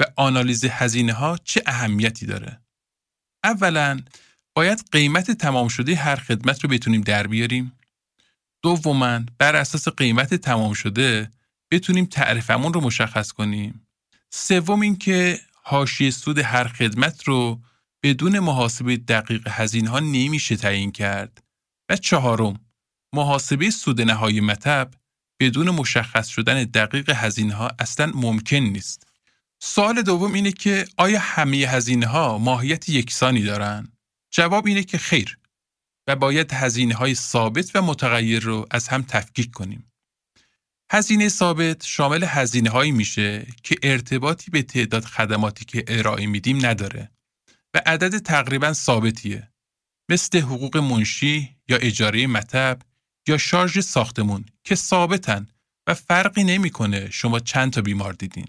و 0.00 0.04
آنالیز 0.16 0.64
هزینه 0.64 1.12
ها 1.12 1.38
چه 1.44 1.62
اهمیتی 1.66 2.26
داره؟ 2.26 2.60
اولا 3.44 4.00
باید 4.54 4.84
قیمت 4.92 5.30
تمام 5.30 5.68
شده 5.68 5.96
هر 5.96 6.16
خدمت 6.16 6.64
رو 6.64 6.70
بتونیم 6.70 7.00
در 7.00 7.26
بیاریم. 7.26 7.72
دوما 8.62 9.20
بر 9.38 9.56
اساس 9.56 9.88
قیمت 9.88 10.34
تمام 10.34 10.72
شده 10.72 11.30
بتونیم 11.70 12.06
تعریفمون 12.06 12.72
رو 12.72 12.80
مشخص 12.80 13.32
کنیم. 13.32 13.86
سوم 14.30 14.80
اینکه 14.80 15.40
حاشیه 15.62 16.10
سود 16.10 16.38
هر 16.38 16.68
خدمت 16.68 17.24
رو 17.24 17.60
بدون 18.02 18.38
محاسبه 18.38 18.96
دقیق 18.96 19.48
هزینه 19.48 19.90
ها 19.90 20.00
نمیشه 20.00 20.56
تعیین 20.56 20.92
کرد. 20.92 21.42
و 21.90 21.96
چهارم 21.96 22.60
محاسبه 23.12 23.70
سود 23.70 24.00
نهایی 24.00 24.40
مطب 24.40 24.90
بدون 25.40 25.70
مشخص 25.70 26.28
شدن 26.28 26.64
دقیق 26.64 27.10
هزینه 27.10 27.54
ها 27.54 27.70
اصلا 27.78 28.12
ممکن 28.14 28.56
نیست. 28.56 29.06
سوال 29.62 30.02
دوم 30.02 30.32
اینه 30.32 30.52
که 30.52 30.86
آیا 30.96 31.18
همه 31.20 31.56
هزینه 31.56 32.06
ها 32.06 32.38
ماهیت 32.38 32.88
یکسانی 32.88 33.42
دارن؟ 33.42 33.92
جواب 34.30 34.66
اینه 34.66 34.82
که 34.82 34.98
خیر 34.98 35.38
و 36.06 36.16
باید 36.16 36.52
هزینه 36.52 36.94
های 36.94 37.14
ثابت 37.14 37.70
و 37.74 37.82
متغیر 37.82 38.42
رو 38.42 38.66
از 38.70 38.88
هم 38.88 39.02
تفکیک 39.02 39.50
کنیم. 39.50 39.92
هزینه 40.92 41.28
ثابت 41.28 41.84
شامل 41.84 42.24
هزینه 42.24 42.70
هایی 42.70 42.92
میشه 42.92 43.46
که 43.62 43.76
ارتباطی 43.82 44.50
به 44.50 44.62
تعداد 44.62 45.04
خدماتی 45.04 45.64
که 45.64 45.84
ارائه 45.88 46.26
میدیم 46.26 46.66
نداره 46.66 47.10
و 47.74 47.82
عدد 47.86 48.18
تقریبا 48.18 48.72
ثابتیه 48.72 49.52
مثل 50.10 50.38
حقوق 50.38 50.76
منشی 50.76 51.56
یا 51.68 51.76
اجاره 51.76 52.26
مطب 52.26 52.78
یا 53.28 53.38
شارژ 53.38 53.78
ساختمون 53.78 54.44
که 54.64 54.74
ثابتن 54.74 55.46
و 55.86 55.94
فرقی 55.94 56.44
نمی‌کنه 56.44 57.10
شما 57.10 57.40
چند 57.40 57.72
تا 57.72 57.80
بیمار 57.80 58.12
دیدین. 58.12 58.48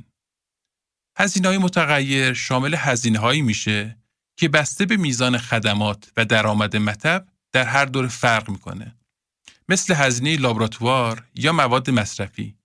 هزینه 1.18 1.48
های 1.48 1.58
متغیر 1.58 2.34
شامل 2.34 2.76
هزینه 2.76 3.20
هایی 3.20 3.42
میشه 3.42 3.98
که 4.38 4.50
بسته 4.50 4.86
به 4.86 4.98
میزان 4.98 5.38
خدمات 5.38 6.12
و 6.18 6.26
درآمد 6.26 6.78
مطب 6.78 7.28
در 7.52 7.64
هر 7.64 7.86
دور 7.86 8.08
فرق 8.08 8.50
می‌کنه. 8.50 8.96
مثل 9.70 9.94
هزینه 9.94 10.38
لابراتوار 10.38 11.28
یا 11.36 11.54
مواد 11.54 11.90
مصرفی 11.90 12.56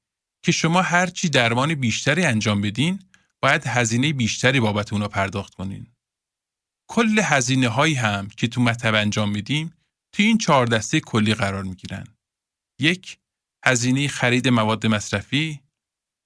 که 0.43 0.53
شما 0.53 0.83
هرچی 0.83 1.29
درمان 1.29 1.75
بیشتری 1.75 2.25
انجام 2.25 2.61
بدین 2.61 3.03
باید 3.41 3.67
هزینه 3.67 4.13
بیشتری 4.13 4.61
بابت 4.61 4.93
اونا 4.93 5.09
پرداخت 5.09 5.55
کنین. 5.55 5.87
کل 6.89 7.21
هزینه 7.25 7.69
هایی 7.69 7.95
هم 7.95 8.29
که 8.29 8.49
تو 8.49 8.61
مطب 8.61 8.95
انجام 8.95 9.31
میدیم 9.31 9.73
توی 10.17 10.27
این 10.27 10.39
چهار 10.39 10.67
دسته 10.67 11.01
کلی 11.01 11.35
قرار 11.35 11.63
می 11.63 11.75
گیرن. 11.75 12.07
یک، 12.81 13.19
هزینه 13.65 14.09
خرید 14.09 14.49
مواد 14.49 14.87
مصرفی. 14.87 15.61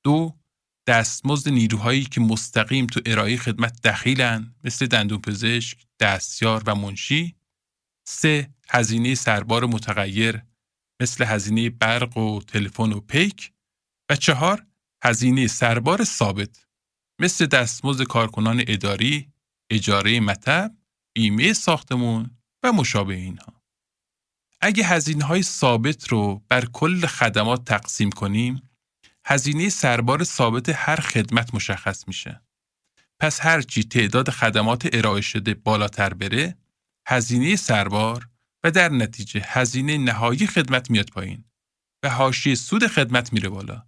دو، 0.04 0.38
دستمزد 0.86 1.48
نیروهایی 1.48 2.04
که 2.04 2.20
مستقیم 2.20 2.86
تو 2.86 3.00
ارائه 3.06 3.36
خدمت 3.36 3.82
دخیلن 3.82 4.54
مثل 4.64 4.86
دندون 4.86 5.20
پزشک، 5.20 5.86
دستیار 6.00 6.62
و 6.66 6.74
منشی. 6.74 7.36
سه، 8.06 8.54
هزینه 8.68 9.14
سربار 9.14 9.66
متغیر 9.66 10.42
مثل 11.02 11.24
هزینه 11.24 11.70
برق 11.70 12.16
و 12.16 12.40
تلفن 12.40 12.92
و 12.92 13.00
پیک. 13.00 13.52
و 14.10 14.16
چهار، 14.16 14.66
هزینه 15.04 15.46
سربار 15.46 16.04
ثابت 16.04 16.66
مثل 17.20 17.46
دستمزد 17.46 18.04
کارکنان 18.04 18.64
اداری، 18.68 19.32
اجاره 19.70 20.20
مطب، 20.20 20.76
بیمه 21.14 21.52
ساختمون 21.52 22.30
و 22.62 22.72
مشابه 22.72 23.14
اینها. 23.14 23.59
اگه 24.60 24.84
هزینه 24.84 25.24
های 25.24 25.42
ثابت 25.42 26.08
رو 26.08 26.42
بر 26.48 26.64
کل 26.64 27.06
خدمات 27.06 27.64
تقسیم 27.64 28.10
کنیم، 28.10 28.70
هزینه 29.24 29.68
سربار 29.68 30.24
ثابت 30.24 30.68
هر 30.74 31.00
خدمت 31.00 31.54
مشخص 31.54 32.08
میشه. 32.08 32.42
پس 33.20 33.40
هرچی 33.40 33.84
تعداد 33.84 34.30
خدمات 34.30 34.88
ارائه 34.92 35.20
شده 35.20 35.54
بالاتر 35.54 36.14
بره، 36.14 36.56
هزینه 37.06 37.56
سربار 37.56 38.28
و 38.64 38.70
در 38.70 38.88
نتیجه 38.88 39.42
هزینه 39.44 39.98
نهایی 39.98 40.46
خدمت 40.46 40.90
میاد 40.90 41.10
پایین 41.10 41.44
و 42.02 42.10
حاشیه 42.10 42.54
سود 42.54 42.86
خدمت 42.86 43.32
میره 43.32 43.48
بالا. 43.48 43.86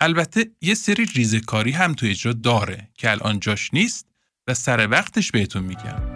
البته 0.00 0.50
یه 0.60 0.74
سری 0.74 1.04
ریزکاری 1.04 1.70
هم 1.70 1.94
تو 1.94 2.06
اجرا 2.06 2.32
داره 2.32 2.90
که 2.94 3.10
الان 3.10 3.40
جاش 3.40 3.74
نیست 3.74 4.06
و 4.46 4.54
سر 4.54 4.88
وقتش 4.90 5.30
بهتون 5.30 5.64
میگم. 5.64 6.11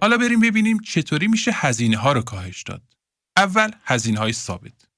حالا 0.00 0.16
بریم 0.16 0.40
ببینیم 0.40 0.78
چطوری 0.78 1.28
میشه 1.28 1.50
هزینه 1.54 1.96
ها 1.96 2.12
رو 2.12 2.22
کاهش 2.22 2.62
داد. 2.62 2.82
اول 3.36 3.70
هزینه 3.84 4.18
های 4.18 4.32
ثابت. 4.32 4.88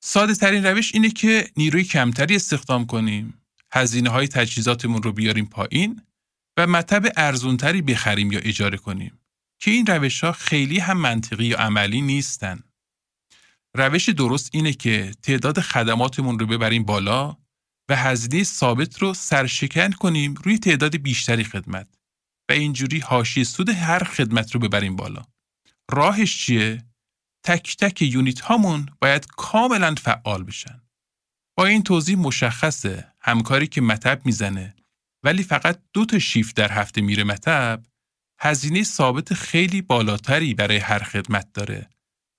ساده 0.00 0.34
ترین 0.34 0.66
روش 0.66 0.94
اینه 0.94 1.10
که 1.10 1.50
نیروی 1.56 1.84
کمتری 1.84 2.36
استخدام 2.36 2.86
کنیم، 2.86 3.42
هزینه 3.72 4.10
های 4.10 4.28
تجهیزاتمون 4.28 5.02
رو 5.02 5.12
بیاریم 5.12 5.46
پایین 5.46 6.02
و 6.56 6.66
مطب 6.66 7.12
ارزونتری 7.16 7.82
بخریم 7.82 8.32
یا 8.32 8.38
اجاره 8.38 8.76
کنیم 8.76 9.18
که 9.58 9.70
این 9.70 9.86
روش 9.86 10.24
ها 10.24 10.32
خیلی 10.32 10.78
هم 10.78 10.98
منطقی 10.98 11.44
یا 11.44 11.58
عملی 11.58 12.00
نیستن. 12.00 12.62
روش 13.74 14.08
درست 14.08 14.50
اینه 14.52 14.72
که 14.72 15.12
تعداد 15.22 15.60
خدماتمون 15.60 16.38
رو 16.38 16.46
ببریم 16.46 16.84
بالا 16.84 17.36
و 17.88 17.96
هزینه 17.96 18.44
ثابت 18.44 18.98
رو 18.98 19.14
سرشکن 19.14 19.90
کنیم 19.90 20.34
روی 20.34 20.58
تعداد 20.58 20.96
بیشتری 20.96 21.44
خدمت 21.44 21.95
و 22.48 22.52
اینجوری 22.52 22.98
حاشیه 22.98 23.44
سود 23.44 23.68
هر 23.68 24.04
خدمت 24.04 24.54
رو 24.54 24.60
ببریم 24.60 24.96
بالا. 24.96 25.22
راهش 25.90 26.38
چیه؟ 26.38 26.84
تک 27.44 27.76
تک 27.76 28.02
یونیت 28.02 28.40
هامون 28.40 28.88
باید 29.00 29.26
کاملا 29.26 29.94
فعال 29.94 30.44
بشن. 30.44 30.82
با 31.58 31.66
این 31.66 31.82
توضیح 31.82 32.18
مشخصه 32.18 33.12
همکاری 33.20 33.66
که 33.66 33.80
مطب 33.80 34.26
می‌زنه 34.26 34.74
ولی 35.24 35.42
فقط 35.42 35.82
دو 35.92 36.04
تا 36.04 36.18
شیفت 36.18 36.56
در 36.56 36.72
هفته 36.72 37.00
میره 37.00 37.24
مطب 37.24 37.82
هزینه 38.40 38.82
ثابت 38.82 39.34
خیلی 39.34 39.82
بالاتری 39.82 40.54
برای 40.54 40.76
هر 40.76 41.02
خدمت 41.02 41.52
داره 41.52 41.90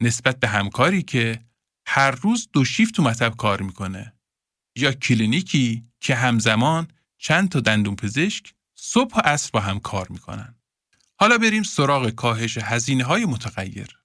نسبت 0.02 0.40
به 0.40 0.48
همکاری 0.48 1.02
که 1.02 1.46
هر 1.88 2.12
روز 2.12 2.50
دو 2.54 2.66
شیفت 2.66 2.94
تو 2.94 3.04
مطب 3.04 3.36
کار 3.36 3.62
می‌کنه 3.62 4.14
یا 4.78 4.92
کلینیکی 4.92 5.84
که 6.00 6.16
همزمان 6.16 6.88
چند 7.18 7.50
تا 7.50 7.60
دندون 7.60 7.96
پزشک 7.96 8.54
صبح 8.80 9.16
و 9.16 9.22
عصر 9.26 9.50
با 9.54 9.60
هم 9.60 9.80
کار 9.80 10.08
می‌کنن. 10.10 10.56
حالا 11.20 11.38
بریم 11.38 11.64
سراغ 11.64 12.10
کاهش 12.10 12.58
هزینه 12.58 13.04
های 13.04 13.26
متغیر. 13.26 14.00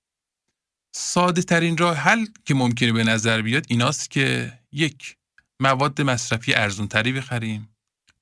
ساده 0.94 1.42
ترین 1.42 1.76
راه 1.76 1.96
حل 1.96 2.26
که 2.44 2.54
ممکنه 2.54 2.92
به 2.92 3.04
نظر 3.04 3.42
بیاد 3.42 3.66
ایناست 3.68 4.10
که 4.10 4.58
یک 4.72 5.16
مواد 5.60 6.02
مصرفی 6.02 6.54
ارزون 6.54 6.88
تری 6.88 7.12
بخریم 7.12 7.76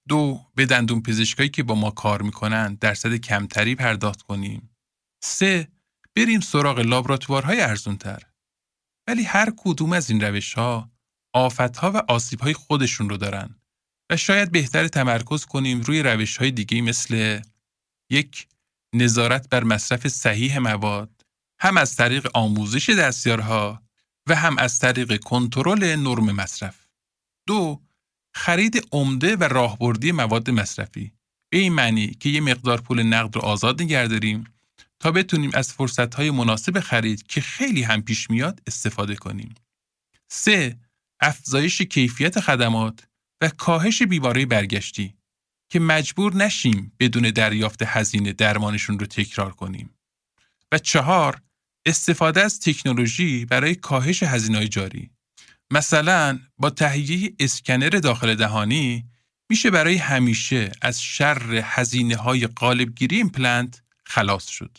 دو 0.09 0.41
به 0.55 0.67
دندون 0.67 1.03
پزشکایی 1.03 1.49
که 1.49 1.63
با 1.63 1.75
ما 1.75 1.91
کار 1.91 2.23
می‌کنن 2.23 2.75
درصد 2.75 3.15
کمتری 3.15 3.75
پرداخت 3.75 4.23
کنیم 4.23 4.77
سه 5.23 5.69
بریم 6.17 6.41
سراغ 6.41 6.79
لابراتوارهای 6.79 7.61
ارزونتر 7.61 8.23
ولی 9.09 9.23
هر 9.23 9.53
کدوم 9.57 9.93
از 9.93 10.11
این 10.11 10.21
روش 10.21 10.55
ها 10.55 10.91
آفت 11.35 11.77
ها 11.77 11.93
و 11.93 11.97
آسیب 11.97 12.41
های 12.41 12.55
خودشون 12.55 13.09
رو 13.09 13.17
دارن 13.17 13.60
و 14.11 14.17
شاید 14.17 14.53
بهتر 14.53 14.89
تمرکز 14.89 15.45
کنیم 15.45 15.81
روی 15.81 16.03
روش 16.03 16.37
های 16.37 16.51
دیگه 16.51 16.83
مثل 16.83 17.41
یک 18.11 18.47
نظارت 18.95 19.49
بر 19.49 19.65
مصرف 19.65 20.09
صحیح 20.09 20.59
مواد 20.59 21.27
هم 21.61 21.77
از 21.77 21.97
طریق 21.97 22.29
آموزش 22.35 22.91
دستیارها 22.91 23.83
و 24.29 24.35
هم 24.35 24.59
از 24.59 24.79
طریق 24.79 25.21
کنترل 25.21 25.97
نرم 25.97 26.33
مصرف. 26.33 26.87
دو، 27.47 27.83
خرید 28.35 28.89
عمده 28.93 29.37
و 29.37 29.45
راهبردی 29.45 30.13
مواد 30.13 30.51
مصرفی 30.51 31.13
به 31.53 31.59
این 31.59 31.73
معنی 31.73 32.15
که 32.15 32.29
یه 32.29 32.41
مقدار 32.41 32.81
پول 32.81 33.03
نقد 33.03 33.37
رو 33.37 33.43
آزاد 33.43 33.83
نگه 33.83 34.07
داریم 34.07 34.45
تا 35.01 35.13
بتونیم 35.13 35.51
از 35.55 35.73
فرصتهای 35.73 36.31
مناسب 36.31 36.81
خرید 36.81 37.27
که 37.27 37.41
خیلی 37.41 37.83
هم 37.83 38.03
پیش 38.03 38.31
میاد 38.31 38.63
استفاده 38.67 39.15
کنیم. 39.15 39.55
سه، 40.29 40.79
افزایش 41.21 41.83
کیفیت 41.83 42.41
خدمات 42.41 43.10
و 43.41 43.49
کاهش 43.49 44.03
بیماری 44.03 44.47
برگشتی 44.47 45.15
که 45.69 45.81
مجبور 45.81 46.37
نشیم 46.37 46.93
بدون 46.99 47.31
دریافت 47.31 47.83
هزینه 47.83 48.33
درمانشون 48.33 48.99
رو 48.99 49.07
تکرار 49.07 49.53
کنیم. 49.53 49.95
و 50.73 50.79
چهار، 50.79 51.41
استفاده 51.87 52.41
از 52.41 52.61
تکنولوژی 52.61 53.45
برای 53.45 53.75
کاهش 53.75 54.23
هزینه‌های 54.23 54.69
جاری 54.69 55.11
مثلا 55.71 56.39
با 56.59 56.71
تهیه 56.71 57.35
اسکنر 57.39 57.89
داخل 57.89 58.35
دهانی 58.35 59.05
میشه 59.51 59.71
برای 59.71 59.97
همیشه 59.97 60.73
از 60.83 61.03
شر 61.03 61.61
هزینه 61.65 62.17
های 62.17 62.47
قالبگیری 62.47 63.17
ایمپلنت 63.17 63.83
خلاص 64.05 64.47
شد. 64.47 64.79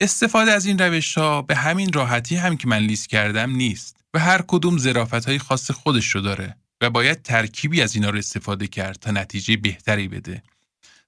استفاده 0.00 0.52
از 0.52 0.66
این 0.66 0.78
روش 0.78 1.18
ها 1.18 1.42
به 1.42 1.56
همین 1.56 1.92
راحتی 1.92 2.36
هم 2.36 2.56
که 2.56 2.68
من 2.68 2.78
لیست 2.78 3.08
کردم 3.08 3.50
نیست 3.50 3.96
و 4.14 4.18
هر 4.18 4.42
کدوم 4.48 4.78
ظرافت 4.78 5.24
های 5.24 5.38
خاص 5.38 5.70
خودش 5.70 6.10
رو 6.10 6.20
داره 6.20 6.56
و 6.82 6.90
باید 6.90 7.22
ترکیبی 7.22 7.82
از 7.82 7.94
اینا 7.94 8.10
رو 8.10 8.18
استفاده 8.18 8.66
کرد 8.66 8.96
تا 8.96 9.10
نتیجه 9.10 9.56
بهتری 9.56 10.08
بده. 10.08 10.42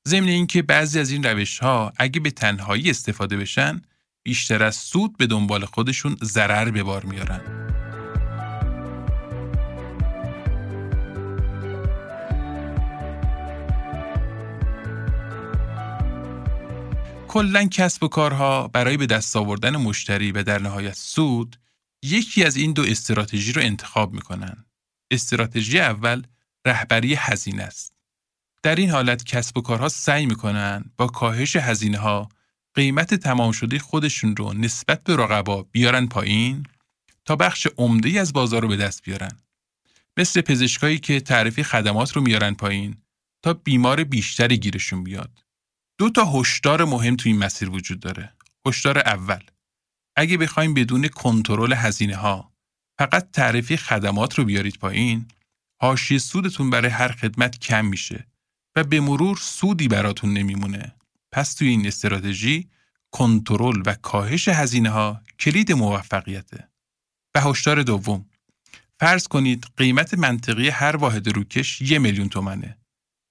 ضمن 0.09 0.29
اینکه 0.29 0.63
بعضی 0.63 1.01
از 1.01 1.11
این 1.11 1.23
روش 1.23 1.59
ها 1.59 1.93
اگه 1.97 2.21
به 2.21 2.31
تنهایی 2.31 2.91
استفاده 2.91 3.37
بشن 3.37 3.83
بیشتر 4.23 4.63
از 4.63 4.77
سود 4.77 5.17
به 5.17 5.27
دنبال 5.27 5.65
خودشون 5.65 6.17
ضرر 6.23 6.71
به 6.71 6.83
بار 6.83 7.05
میارن. 7.05 7.71
کلا 17.29 17.65
کسب 17.65 18.03
و 18.03 18.09
کارها 18.09 18.69
برای 18.69 18.97
به 18.97 19.07
دست 19.07 19.37
آوردن 19.37 19.77
مشتری 19.77 20.33
و 20.33 20.43
در 20.43 20.59
نهایت 20.59 20.97
سود 20.97 21.57
یکی 22.03 22.45
از 22.45 22.57
این 22.57 22.73
دو 22.73 22.83
استراتژی 22.83 23.53
رو 23.53 23.63
انتخاب 23.63 24.13
می‌کنن. 24.13 24.65
استراتژی 25.15 25.81
اول 25.81 26.23
رهبری 26.67 27.15
هزینه 27.15 27.63
است. 27.63 27.95
در 28.63 28.75
این 28.75 28.91
حالت 28.91 29.25
کسب 29.25 29.59
و 29.59 29.61
کارها 29.61 29.89
سعی 29.89 30.27
می‌کنن 30.27 30.85
با 30.97 31.07
کاهش 31.07 31.57
هزینه 31.57 31.99
ها 31.99 32.29
قیمت 32.75 33.15
تمام 33.15 33.53
شده 33.53 33.79
خودشون 33.79 34.37
رو 34.37 34.53
نسبت 34.53 35.05
به 35.05 35.17
رقبا 35.17 35.63
بیارن 35.63 36.07
پایین 36.07 36.67
تا 37.25 37.37
بخش 37.37 37.67
عمده 37.77 38.21
از 38.21 38.33
بازار 38.33 38.63
رو 38.63 38.69
به 38.69 38.77
دست 38.77 39.03
بیارن. 39.03 39.33
مثل 40.17 40.41
پزشکایی 40.41 40.99
که 40.99 41.21
تعریفی 41.21 41.63
خدمات 41.63 42.13
رو 42.13 42.23
میارن 42.23 42.55
پایین 42.55 42.97
تا 43.43 43.53
بیمار 43.53 44.05
بیشتری 44.05 44.59
گیرشون 44.59 45.05
بیاد. 45.05 45.45
دو 45.99 46.11
تا 46.11 46.25
هشدار 46.25 46.85
مهم 46.85 47.17
تو 47.17 47.29
این 47.29 47.39
مسیر 47.39 47.71
وجود 47.71 48.01
داره. 48.01 48.35
هشدار 48.67 48.99
اول 48.99 49.41
اگه 50.17 50.37
بخوایم 50.37 50.75
بدون 50.75 51.09
کنترل 51.09 51.73
هزینه 51.73 52.17
ها 52.17 52.54
فقط 52.99 53.31
تعریفی 53.31 53.77
خدمات 53.77 54.35
رو 54.35 54.45
بیارید 54.45 54.79
پایین، 54.79 55.29
حاشیه 55.81 56.19
سودتون 56.19 56.71
برای 56.71 56.91
هر 56.91 57.13
خدمت 57.13 57.59
کم 57.59 57.85
میشه 57.85 58.27
و 58.77 58.85
به 58.85 59.01
مرور 59.01 59.37
سودی 59.37 59.89
براتون 59.89 60.33
نمیمونه. 60.33 60.95
پس 61.33 61.55
توی 61.55 61.69
این 61.69 61.87
استراتژی 61.87 62.69
کنترل 63.11 63.83
و 63.87 63.95
کاهش 63.95 64.49
هزینه 64.49 64.91
ها 64.91 65.21
کلید 65.41 65.73
موفقیته. 65.73 66.69
به 67.35 67.41
هشدار 67.41 67.83
دوم 67.83 68.27
فرض 69.01 69.29
کنید 69.29 69.67
قیمت 69.77 70.15
منطقی 70.15 70.69
هر 70.69 70.97
واحد 70.97 71.29
روکش 71.29 71.81
یه 71.83 71.99
میلیون 71.99 72.29
تومنه 72.29 72.79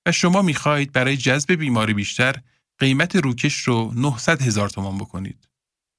و 0.05 0.11
شما 0.11 0.41
می‌خواهید 0.41 0.91
برای 0.91 1.17
جذب 1.17 1.53
بیماری 1.53 1.93
بیشتر 1.93 2.35
قیمت 2.79 3.15
روکش 3.15 3.55
رو 3.59 3.91
900 3.95 4.41
هزار 4.41 4.69
تومان 4.69 4.97
بکنید. 4.97 5.47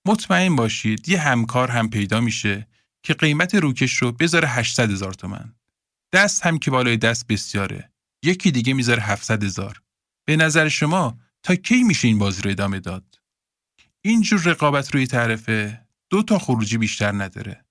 مطمئن 0.06 0.56
باشید 0.56 1.08
یه 1.08 1.20
همکار 1.20 1.70
هم 1.70 1.90
پیدا 1.90 2.20
میشه 2.20 2.66
که 3.04 3.14
قیمت 3.14 3.54
روکش 3.54 3.96
رو 3.96 4.12
بذاره 4.12 4.48
800 4.48 4.90
هزار 4.90 5.14
تومن. 5.14 5.54
دست 6.12 6.46
هم 6.46 6.58
که 6.58 6.70
بالای 6.70 6.96
دست 6.96 7.26
بسیاره. 7.26 7.92
یکی 8.24 8.50
دیگه 8.50 8.74
می‌ذاره 8.74 9.02
700 9.02 9.44
هزار. 9.44 9.82
به 10.26 10.36
نظر 10.36 10.68
شما 10.68 11.18
تا 11.42 11.54
کی 11.54 11.82
میشه 11.82 12.08
این 12.08 12.18
بازی 12.18 12.42
رو 12.42 12.50
ادامه 12.50 12.80
داد؟ 12.80 13.20
اینجور 14.04 14.40
رقابت 14.40 14.94
روی 14.94 15.06
تعرفه 15.06 15.86
دو 16.10 16.22
تا 16.22 16.38
خروجی 16.38 16.78
بیشتر 16.78 17.12
نداره. 17.12 17.64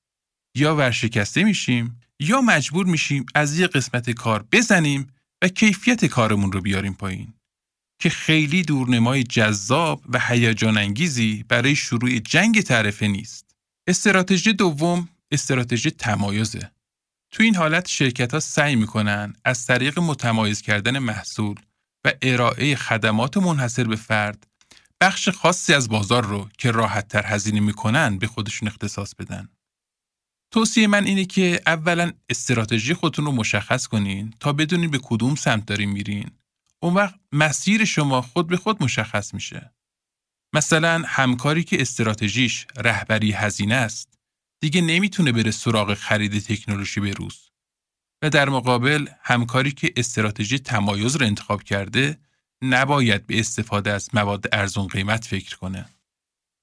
یا 0.58 0.76
ورشکسته 0.76 1.43
میشیم 1.43 2.00
یا 2.19 2.41
مجبور 2.41 2.86
میشیم 2.86 3.26
از 3.36 3.60
یه 3.60 3.67
قسمت 3.67 4.10
کار 4.10 4.46
بزنیم 4.52 5.08
و 5.43 5.48
کیفیت 5.48 6.06
کارمون 6.06 6.52
رو 6.52 6.62
بیاریم 6.62 6.93
پایین. 6.93 7.34
که 8.02 8.10
خیلی 8.10 8.63
دورنمای 8.63 9.24
جذاب 9.24 10.04
و 10.10 10.19
هیجان 10.19 10.78
انگیزی 10.78 11.43
برای 11.48 11.76
شروع 11.76 12.19
جنگ 12.19 12.62
تعرفه 12.62 13.08
نیست. 13.08 13.56
استراتژی 13.88 14.54
دوم 14.54 15.10
استراتژی 15.34 15.91
تمایزه. 15.91 16.72
تو 17.32 17.43
این 17.43 17.56
حالت 17.56 17.88
شرکت 17.88 18.34
ها 18.34 18.39
سعی 18.39 18.76
می‌کنن 18.76 19.34
از 19.46 19.65
طریق 19.65 20.00
متمایز 20.00 20.62
کردن 20.62 21.00
محصول 21.00 21.56
و 22.06 22.13
ارائه 22.22 22.76
خدمات 22.76 23.38
منحصر 23.38 23.84
به 23.84 23.96
فرد 23.96 24.48
بخش 25.02 25.30
خاصی 25.30 25.74
از 25.74 25.89
بازار 25.89 26.26
رو 26.26 26.50
که 26.58 26.72
راحت 26.72 27.08
تر 27.08 27.26
هزینه 27.26 27.60
می‌کنن 27.60 28.17
به 28.17 28.28
خودشون 28.28 28.67
اختصاص 28.67 29.15
بدن. 29.15 29.50
توصیه 30.52 30.88
من 30.88 31.06
اینه 31.06 31.26
که 31.26 31.62
اولا 31.67 32.12
استراتژی 32.30 32.93
خودتون 32.93 33.26
رو 33.26 33.32
مشخص 33.32 33.88
کنین 33.88 34.34
تا 34.39 34.54
بدونین 34.54 34.91
به 34.91 35.00
کدوم 35.04 35.36
سمت 35.36 35.65
دارین 35.65 35.89
میرین 35.89 36.32
اون 36.80 36.93
وقت 36.93 37.15
مسیر 37.32 37.86
شما 37.86 38.22
خود 38.22 38.48
به 38.48 38.58
خود 38.58 38.84
مشخص 38.84 39.34
میشه. 39.34 39.74
مثلا 40.54 41.04
همکاری 41.08 41.63
که 41.63 41.82
استراتژیش 41.82 42.65
رهبری 42.78 43.32
هزینه 43.32 43.76
است 43.76 44.12
دیگه 44.63 44.82
نمی‌تونه 44.82 45.32
بره 45.32 45.52
سراغ 45.52 45.93
خرید 45.93 46.39
تکنولوژی 46.39 46.99
به 46.99 47.12
روز 47.12 47.49
و 48.21 48.30
در 48.30 48.49
مقابل 48.49 49.08
همکاری 49.21 49.71
که 49.71 49.93
استراتژی 49.95 50.60
تمایز 50.60 51.15
رو 51.15 51.26
انتخاب 51.26 51.63
کرده 51.63 52.17
نباید 52.62 53.28
به 53.28 53.39
استفاده 53.39 53.91
از 53.91 54.10
مواد 54.13 54.45
ارزون 54.52 54.88
قیمت 54.88 55.26
فکر 55.26 55.58
کنه. 55.58 55.86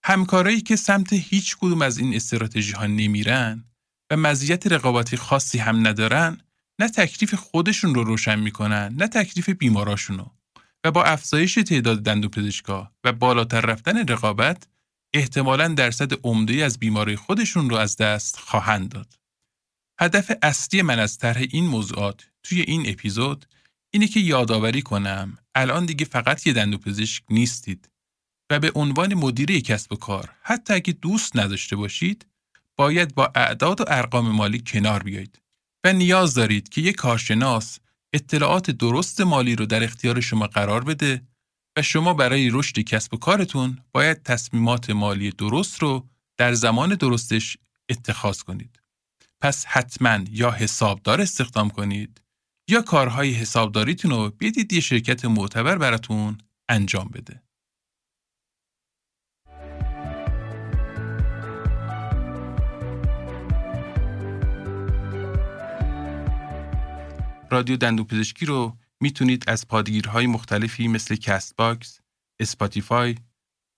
همکارایی 0.04 0.60
که 0.60 0.76
سمت 0.76 1.12
هیچ 1.12 1.56
کدوم 1.56 1.82
از 1.82 1.98
این 1.98 2.14
استراتژی 2.14 2.72
ها 2.72 2.86
نمیرن 2.86 3.64
و 4.10 4.16
مزیت 4.16 4.66
رقابتی 4.66 5.16
خاصی 5.16 5.58
هم 5.58 5.86
ندارن 5.86 6.40
نه 6.78 6.88
تکلیف 6.88 7.34
خودشون 7.34 7.94
رو 7.94 8.04
روشن 8.04 8.38
می‌کنن 8.38 8.94
نه 8.98 9.08
تکلیف 9.08 9.50
بیماراشونو 9.50 10.26
و 10.84 10.90
با 10.90 11.04
افزایش 11.04 11.54
تعداد 11.54 12.02
دندون 12.02 12.30
پزشکا 12.30 12.92
و 13.04 13.12
بالاتر 13.12 13.60
رفتن 13.60 14.06
رقابت 14.08 14.66
احتمالا 15.14 15.68
درصد 15.68 16.12
عمده 16.24 16.64
از 16.64 16.78
بیماری 16.78 17.16
خودشون 17.16 17.70
رو 17.70 17.76
از 17.76 17.96
دست 17.96 18.36
خواهند 18.36 18.88
داد. 18.88 19.14
هدف 20.00 20.32
اصلی 20.42 20.82
من 20.82 20.98
از 20.98 21.18
طرح 21.18 21.42
این 21.50 21.66
موضوعات 21.66 22.30
توی 22.42 22.60
این 22.60 22.82
اپیزود 22.88 23.46
اینه 23.90 24.06
که 24.06 24.20
یادآوری 24.20 24.82
کنم 24.82 25.38
الان 25.54 25.86
دیگه 25.86 26.04
فقط 26.04 26.46
یه 26.46 26.52
دندوپزشک 26.52 27.24
نیستید 27.30 27.90
و 28.50 28.58
به 28.58 28.72
عنوان 28.74 29.14
مدیر 29.14 29.60
کسب 29.60 29.92
و 29.92 29.96
کار 29.96 30.36
حتی 30.42 30.74
اگه 30.74 30.92
دوست 30.92 31.36
نداشته 31.36 31.76
باشید 31.76 32.26
باید 32.76 33.14
با 33.14 33.32
اعداد 33.34 33.80
و 33.80 33.84
ارقام 33.88 34.30
مالی 34.30 34.62
کنار 34.66 35.02
بیایید 35.02 35.42
و 35.84 35.92
نیاز 35.92 36.34
دارید 36.34 36.68
که 36.68 36.80
یک 36.80 36.96
کارشناس 36.96 37.78
اطلاعات 38.12 38.70
درست 38.70 39.20
مالی 39.20 39.56
رو 39.56 39.66
در 39.66 39.84
اختیار 39.84 40.20
شما 40.20 40.46
قرار 40.46 40.84
بده 40.84 41.22
شما 41.82 42.14
برای 42.14 42.50
رشد 42.50 42.80
کسب 42.80 43.14
و 43.14 43.16
کارتون 43.16 43.78
باید 43.92 44.22
تصمیمات 44.22 44.90
مالی 44.90 45.30
درست 45.30 45.82
رو 45.82 46.06
در 46.36 46.52
زمان 46.52 46.94
درستش 46.94 47.56
اتخاذ 47.88 48.42
کنید. 48.42 48.80
پس 49.40 49.66
حتما 49.66 50.18
یا 50.30 50.50
حسابدار 50.50 51.20
استخدام 51.20 51.70
کنید 51.70 52.20
یا 52.68 52.82
کارهای 52.82 53.32
حسابداریتون 53.32 54.10
رو 54.10 54.30
بدید 54.40 54.72
یه 54.72 54.80
شرکت 54.80 55.24
معتبر 55.24 55.78
براتون 55.78 56.38
انجام 56.68 57.08
بده. 57.08 57.42
رادیو 67.50 67.76
دندون 67.76 68.06
پزشکی 68.06 68.46
رو 68.46 68.76
می‌تونید 69.00 69.50
از 69.50 69.68
پادگیرهای 69.68 70.26
مختلفی 70.26 70.88
مثل 70.88 71.16
Castbox، 71.16 72.00
Spotify، 72.40 73.14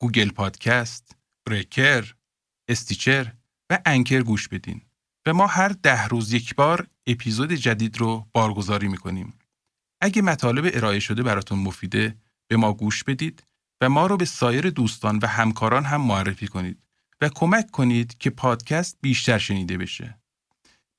Google 0.01 0.31
Podcast، 0.31 1.17
Breaker، 1.47 2.15
Stitcher 2.69 3.33
و 3.71 3.79
Anchor 3.87 4.23
گوش 4.23 4.49
بدین. 4.49 4.81
و 5.27 5.35
ما 5.35 5.47
هر 5.47 5.69
ده 5.69 6.07
روز 6.07 6.33
یک 6.33 6.55
بار 6.55 6.87
اپیزود 7.07 7.53
جدید 7.53 7.99
رو 7.99 8.29
بارگذاری 8.33 8.89
می‌کنیم. 8.89 9.39
اگه 10.01 10.23
مطالب 10.23 10.71
ارائه 10.75 11.01
شده 11.01 11.23
براتون 11.23 11.59
مفیده 11.59 12.17
به 12.51 12.57
ما 12.57 12.73
گوش 12.73 13.05
بدید 13.05 13.47
و 13.81 13.89
ما 13.89 14.07
رو 14.07 14.17
به 14.17 14.25
سایر 14.25 14.71
دوستان 14.71 15.19
و 15.23 15.27
همکاران 15.27 15.85
هم 15.85 16.01
معرفی 16.01 16.49
کنید 16.49 16.87
و 17.21 17.29
کمک 17.29 17.71
کنید 17.71 18.19
که 18.19 18.31
پادکست 18.31 18.99
بیشتر 19.01 19.39
شنیده 19.39 19.79
بشه. 19.79 20.22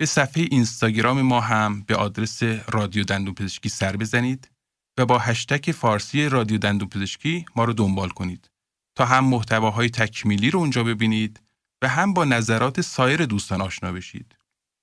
به 0.04 0.08
صفحه 0.08 0.48
اینستاگرام 0.52 1.22
ما 1.22 1.42
هم 1.42 1.82
به 1.82 1.96
آدرس 1.96 2.44
رادیو 2.44 3.04
دندون 3.04 3.34
پزشکی 3.34 3.70
سر 3.70 3.96
بزنید 3.96 4.52
و 4.98 5.06
با 5.06 5.20
هشتک 5.20 5.72
فارسی 5.72 6.30
رادیو 6.30 6.58
دندون 6.58 6.90
پزشکی 6.90 7.46
ما 7.56 7.64
رو 7.64 7.74
دنبال 7.74 8.10
کنید 8.10 8.50
تا 8.96 9.06
هم 9.06 9.26
محتواهای 9.26 9.90
تکمیلی 9.90 10.52
رو 10.52 10.60
اونجا 10.60 10.84
ببینید 10.84 11.42
و 11.82 11.88
هم 11.88 12.14
با 12.14 12.26
نظرات 12.26 12.82
سایر 12.82 13.26
دوستان 13.26 13.62
آشنا 13.62 13.92
بشید. 13.92 14.36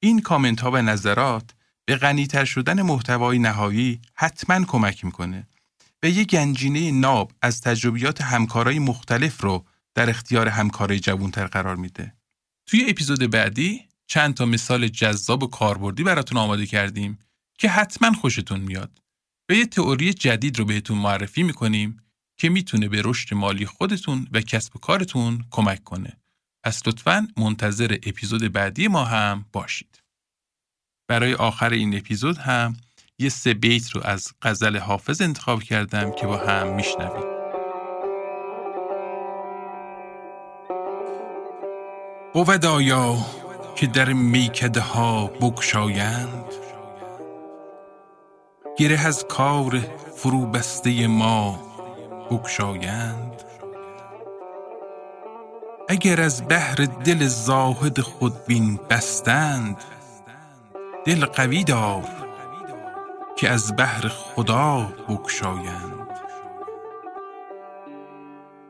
این 0.03 0.21
کامنت 0.21 0.61
ها 0.61 0.71
و 0.71 0.77
نظرات 0.77 1.51
به 1.85 1.97
غنیتر 1.97 2.45
شدن 2.45 2.83
محتوای 2.83 3.39
نهایی 3.39 4.01
حتما 4.15 4.65
کمک 4.65 5.05
می‌کنه 5.05 5.47
و 6.03 6.09
یک 6.09 6.31
گنجینه 6.31 6.91
ناب 6.91 7.33
از 7.43 7.61
تجربیات 7.61 8.23
همکارای 8.23 8.79
مختلف 8.79 9.41
رو 9.41 9.65
در 9.95 10.11
اختیار 10.11 10.49
همکارای 10.49 11.01
جوانتر 11.01 11.47
قرار 11.47 11.77
میده. 11.77 12.15
توی 12.67 12.85
اپیزود 12.89 13.31
بعدی 13.31 13.90
چند 14.11 14.35
تا 14.35 14.45
مثال 14.45 14.89
جذاب 14.89 15.43
و 15.43 15.47
کاربردی 15.47 16.03
براتون 16.03 16.39
آماده 16.39 16.67
کردیم 16.67 17.19
که 17.59 17.69
حتما 17.69 18.13
خوشتون 18.13 18.61
میاد 18.61 18.99
و 19.51 19.53
یه 19.53 19.67
تئوری 19.67 20.15
جدید 20.15 20.59
رو 20.59 20.65
بهتون 20.65 20.99
معرفی 20.99 21.43
می‌کنیم 21.43 22.03
که 22.39 22.49
می‌تونه 22.49 22.89
به 22.89 23.03
رشد 23.05 23.35
مالی 23.35 23.67
خودتون 23.67 24.27
و 24.33 24.41
کسب 24.41 24.77
و 24.77 24.79
کارتون 24.79 25.45
کمک 25.51 25.85
کنه. 25.85 26.21
پس 26.65 26.87
لطفا 26.87 27.29
منتظر 27.37 27.97
اپیزود 28.03 28.53
بعدی 28.53 28.89
ما 28.89 29.05
هم 29.05 29.45
باشید. 29.53 30.03
برای 31.09 31.35
آخر 31.35 31.71
این 31.71 31.97
اپیزود 31.97 32.39
هم 32.39 32.77
یه 33.19 33.29
سه 33.29 33.55
بیت 33.55 33.91
رو 33.91 34.01
از 34.05 34.33
غزل 34.43 34.77
حافظ 34.77 35.21
انتخاب 35.21 35.63
کردم 35.63 36.13
که 36.13 36.27
با 36.27 36.37
هم 36.37 36.75
میشنویم. 36.75 37.41
بود 42.35 42.65
آیا 42.65 43.40
که 43.75 43.87
در 43.87 44.13
میکده 44.13 44.81
ها 44.81 45.27
بکشایند 45.27 46.45
گره 48.77 49.07
از 49.07 49.25
کار 49.29 49.79
فرو 50.17 50.47
بسته 50.47 51.07
ما 51.07 51.59
بکشایند 52.31 53.43
اگر 55.89 56.21
از 56.21 56.49
بهر 56.49 56.75
دل 57.05 57.27
زاهد 57.27 58.01
خودبین 58.01 58.81
بستند 58.91 59.77
دل 61.05 61.25
قوی 61.25 61.65
دار 61.65 62.05
که 63.37 63.49
از 63.51 63.77
بهر 63.77 64.09
خدا 64.09 64.93
بکشایند 65.09 66.11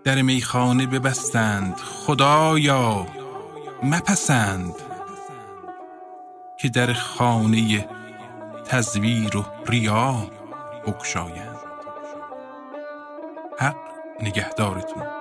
در 0.05 0.23
میخانه 0.23 0.87
ببستند 0.87 1.77
خدایا 1.77 3.07
مپسند. 3.83 4.90
که 6.61 6.69
در 6.69 6.93
خانه 6.93 7.89
تزویر 8.67 9.37
و 9.37 9.45
ریا 9.67 10.31
بکشایند 10.87 11.57
حق 13.59 13.77
نگهدارتون. 14.23 15.20